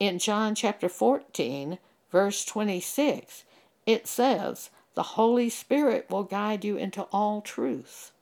In 0.00 0.18
John 0.18 0.54
chapter 0.54 0.88
14, 0.88 1.78
verse 2.10 2.44
26, 2.44 3.44
it 3.86 4.06
says, 4.06 4.70
The 4.94 5.02
Holy 5.02 5.48
Spirit 5.48 6.06
will 6.10 6.24
guide 6.24 6.64
you 6.64 6.76
into 6.76 7.02
all 7.04 7.40
truth 7.40 8.12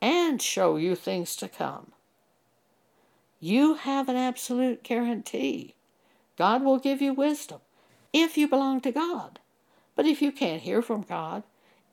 and 0.00 0.40
show 0.40 0.76
you 0.76 0.94
things 0.94 1.34
to 1.36 1.48
come. 1.48 1.93
You 3.46 3.74
have 3.74 4.08
an 4.08 4.16
absolute 4.16 4.82
guarantee. 4.82 5.74
God 6.38 6.64
will 6.64 6.78
give 6.78 7.02
you 7.02 7.12
wisdom 7.12 7.60
if 8.10 8.38
you 8.38 8.48
belong 8.48 8.80
to 8.80 8.90
God. 8.90 9.38
But 9.94 10.06
if 10.06 10.22
you 10.22 10.32
can't 10.32 10.62
hear 10.62 10.80
from 10.80 11.02
God, 11.02 11.42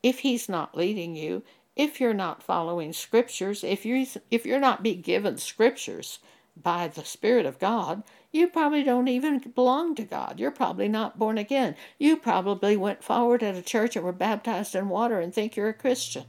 if 0.01 0.19
He's 0.19 0.47
not 0.47 0.77
leading 0.77 1.13
you, 1.13 1.43
if 1.75 1.99
you're 1.99 2.13
not 2.13 2.41
following 2.41 2.93
scriptures, 2.93 3.65
if 3.65 3.85
you're, 3.85 4.05
if 4.31 4.45
you're 4.45 4.61
not 4.61 4.81
being 4.81 5.01
given 5.01 5.37
scriptures 5.37 6.19
by 6.55 6.87
the 6.87 7.03
Spirit 7.03 7.45
of 7.45 7.59
God, 7.59 8.03
you 8.31 8.47
probably 8.47 8.81
don't 8.81 9.09
even 9.09 9.39
belong 9.53 9.93
to 9.95 10.03
God. 10.03 10.39
You're 10.39 10.51
probably 10.51 10.87
not 10.87 11.19
born 11.19 11.37
again. 11.37 11.75
You 11.99 12.15
probably 12.15 12.77
went 12.77 13.03
forward 13.03 13.43
at 13.43 13.57
a 13.57 13.61
church 13.61 13.97
and 13.97 14.05
were 14.05 14.13
baptized 14.13 14.73
in 14.73 14.87
water 14.87 15.19
and 15.19 15.33
think 15.33 15.57
you're 15.57 15.67
a 15.67 15.73
Christian. 15.73 16.23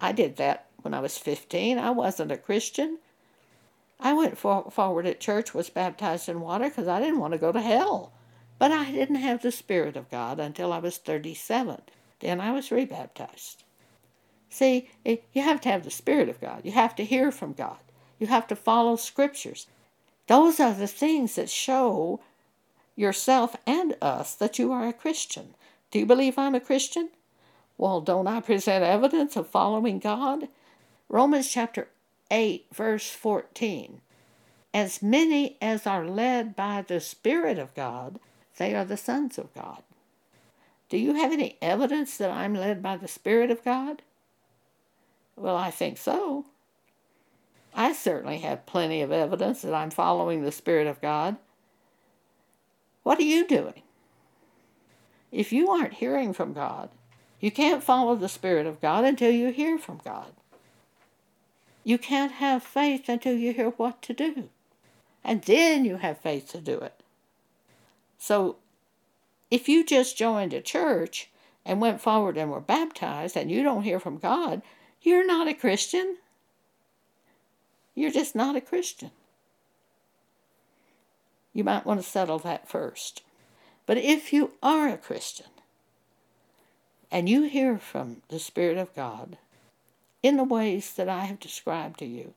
I 0.00 0.10
did 0.10 0.38
that 0.38 0.66
when 0.82 0.92
I 0.92 0.98
was 0.98 1.18
15. 1.18 1.78
I 1.78 1.90
wasn't 1.90 2.32
a 2.32 2.36
Christian. 2.36 2.98
I 4.00 4.14
went 4.14 4.38
for, 4.38 4.70
forward 4.70 5.06
at 5.06 5.20
church, 5.20 5.54
was 5.54 5.70
baptized 5.70 6.28
in 6.28 6.40
water 6.40 6.68
because 6.68 6.88
I 6.88 7.00
didn't 7.00 7.20
want 7.20 7.32
to 7.32 7.38
go 7.38 7.52
to 7.52 7.60
hell. 7.60 8.12
But 8.58 8.72
I 8.72 8.90
didn't 8.90 9.16
have 9.16 9.42
the 9.42 9.52
Spirit 9.52 9.96
of 9.96 10.10
God 10.10 10.40
until 10.40 10.72
I 10.72 10.78
was 10.78 10.98
37. 10.98 11.82
Then 12.20 12.40
I 12.40 12.52
was 12.52 12.70
rebaptized. 12.70 13.64
See, 14.48 14.90
it, 15.04 15.24
you 15.32 15.42
have 15.42 15.60
to 15.62 15.68
have 15.68 15.84
the 15.84 15.90
Spirit 15.90 16.28
of 16.28 16.40
God. 16.40 16.62
You 16.64 16.72
have 16.72 16.94
to 16.96 17.04
hear 17.04 17.30
from 17.30 17.52
God. 17.52 17.78
You 18.18 18.26
have 18.26 18.46
to 18.48 18.56
follow 18.56 18.96
scriptures. 18.96 19.66
Those 20.26 20.60
are 20.60 20.74
the 20.74 20.86
things 20.86 21.36
that 21.36 21.48
show 21.48 22.20
yourself 22.96 23.56
and 23.66 23.96
us 24.02 24.34
that 24.34 24.58
you 24.58 24.72
are 24.72 24.88
a 24.88 24.92
Christian. 24.92 25.54
Do 25.90 25.98
you 25.98 26.06
believe 26.06 26.38
I'm 26.38 26.54
a 26.54 26.60
Christian? 26.60 27.10
Well, 27.78 28.00
don't 28.00 28.26
I 28.26 28.40
present 28.40 28.84
evidence 28.84 29.36
of 29.36 29.48
following 29.48 29.98
God? 29.98 30.48
Romans 31.08 31.48
chapter 31.48 31.88
8, 32.30 32.66
verse 32.72 33.10
14. 33.10 34.00
As 34.72 35.02
many 35.02 35.56
as 35.60 35.86
are 35.86 36.06
led 36.06 36.54
by 36.54 36.82
the 36.86 37.00
Spirit 37.00 37.58
of 37.58 37.74
God, 37.74 38.20
they 38.56 38.74
are 38.74 38.84
the 38.84 38.96
sons 38.96 39.38
of 39.38 39.52
God. 39.54 39.82
Do 40.88 40.98
you 40.98 41.14
have 41.14 41.32
any 41.32 41.56
evidence 41.62 42.16
that 42.16 42.30
I'm 42.30 42.54
led 42.54 42.82
by 42.82 42.96
the 42.96 43.08
Spirit 43.08 43.50
of 43.50 43.64
God? 43.64 44.02
Well, 45.36 45.56
I 45.56 45.70
think 45.70 45.98
so. 45.98 46.46
I 47.74 47.92
certainly 47.92 48.38
have 48.38 48.66
plenty 48.66 49.00
of 49.00 49.12
evidence 49.12 49.62
that 49.62 49.74
I'm 49.74 49.90
following 49.90 50.42
the 50.42 50.52
Spirit 50.52 50.86
of 50.86 51.00
God. 51.00 51.36
What 53.02 53.18
are 53.18 53.22
you 53.22 53.46
doing? 53.46 53.82
If 55.32 55.52
you 55.52 55.70
aren't 55.70 55.94
hearing 55.94 56.32
from 56.32 56.52
God, 56.52 56.90
you 57.38 57.50
can't 57.50 57.82
follow 57.82 58.14
the 58.16 58.28
Spirit 58.28 58.66
of 58.66 58.80
God 58.80 59.04
until 59.04 59.30
you 59.30 59.50
hear 59.50 59.78
from 59.78 60.00
God. 60.04 60.32
You 61.84 61.98
can't 61.98 62.32
have 62.32 62.62
faith 62.62 63.08
until 63.08 63.34
you 63.34 63.52
hear 63.52 63.70
what 63.70 64.02
to 64.02 64.12
do. 64.12 64.48
And 65.24 65.42
then 65.42 65.84
you 65.84 65.96
have 65.98 66.18
faith 66.18 66.50
to 66.52 66.60
do 66.60 66.78
it. 66.78 66.94
So 68.18 68.56
If 69.50 69.68
you 69.68 69.84
just 69.84 70.16
joined 70.16 70.54
a 70.54 70.60
church 70.60 71.28
and 71.64 71.80
went 71.80 72.00
forward 72.00 72.36
and 72.36 72.50
were 72.50 72.60
baptized 72.60 73.36
and 73.36 73.50
you 73.50 73.62
don't 73.62 73.82
hear 73.82 73.98
from 73.98 74.18
God, 74.18 74.62
you're 75.02 75.26
not 75.26 75.48
a 75.48 75.54
Christian. 75.54 76.18
You're 77.94 78.12
just 78.12 78.36
not 78.36 78.56
a 78.56 78.60
Christian. 78.60 79.10
You 81.52 81.64
might 81.64 81.84
want 81.84 82.00
to 82.00 82.08
settle 82.08 82.38
that 82.40 82.68
first. 82.68 83.22
But 83.86 83.98
if 83.98 84.32
you 84.32 84.52
are 84.62 84.88
a 84.88 84.96
Christian 84.96 85.46
and 87.10 87.28
you 87.28 87.42
hear 87.42 87.76
from 87.76 88.22
the 88.28 88.38
Spirit 88.38 88.78
of 88.78 88.94
God 88.94 89.36
in 90.22 90.36
the 90.36 90.44
ways 90.44 90.92
that 90.94 91.08
I 91.08 91.24
have 91.24 91.40
described 91.40 91.98
to 92.00 92.06
you, 92.06 92.34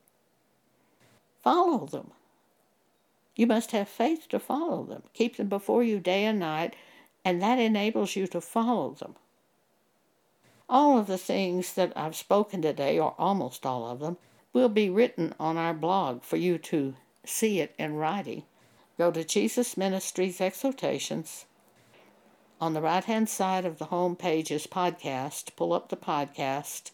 follow 1.42 1.86
them. 1.86 2.12
You 3.36 3.46
must 3.46 3.72
have 3.72 3.88
faith 3.88 4.28
to 4.28 4.38
follow 4.38 4.84
them. 4.84 5.02
Keep 5.12 5.36
them 5.36 5.48
before 5.48 5.82
you 5.82 5.98
day 5.98 6.24
and 6.24 6.38
night, 6.38 6.76
and 7.24 7.42
that 7.42 7.58
enables 7.58 8.16
you 8.16 8.26
to 8.28 8.40
follow 8.40 8.90
them. 8.92 9.16
All 10.68 10.98
of 10.98 11.06
the 11.06 11.18
things 11.18 11.74
that 11.74 11.92
I've 11.94 12.16
spoken 12.16 12.62
today, 12.62 12.98
or 12.98 13.14
almost 13.18 13.66
all 13.66 13.86
of 13.90 14.00
them, 14.00 14.16
will 14.52 14.68
be 14.68 14.88
written 14.88 15.34
on 15.38 15.56
our 15.56 15.74
blog 15.74 16.22
for 16.22 16.36
you 16.36 16.58
to 16.58 16.94
see 17.26 17.60
it 17.60 17.74
in 17.78 17.96
writing. 17.96 18.44
Go 18.96 19.10
to 19.10 19.24
Jesus 19.24 19.76
Ministries 19.76 20.40
Exhortations. 20.40 21.44
On 22.60 22.72
the 22.72 22.80
right 22.80 23.04
hand 23.04 23.28
side 23.28 23.66
of 23.66 23.78
the 23.78 23.86
home 23.86 24.14
page 24.14 24.50
is 24.50 24.66
podcast. 24.66 25.56
Pull 25.56 25.72
up 25.72 25.88
the 25.88 25.96
podcast. 25.96 26.92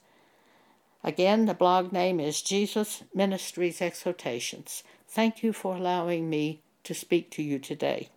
Again, 1.03 1.47
the 1.47 1.55
blog 1.55 1.93
name 1.93 2.21
is 2.21 2.43
Jesus 2.43 3.05
Ministries 3.15 3.81
Exhortations. 3.81 4.83
Thank 5.09 5.43
you 5.43 5.53
for 5.53 5.77
allowing 5.77 6.29
me 6.29 6.61
to 6.85 6.95
speak 6.95 7.31
to 7.31 7.43
you 7.43 7.59
today. 7.59 8.11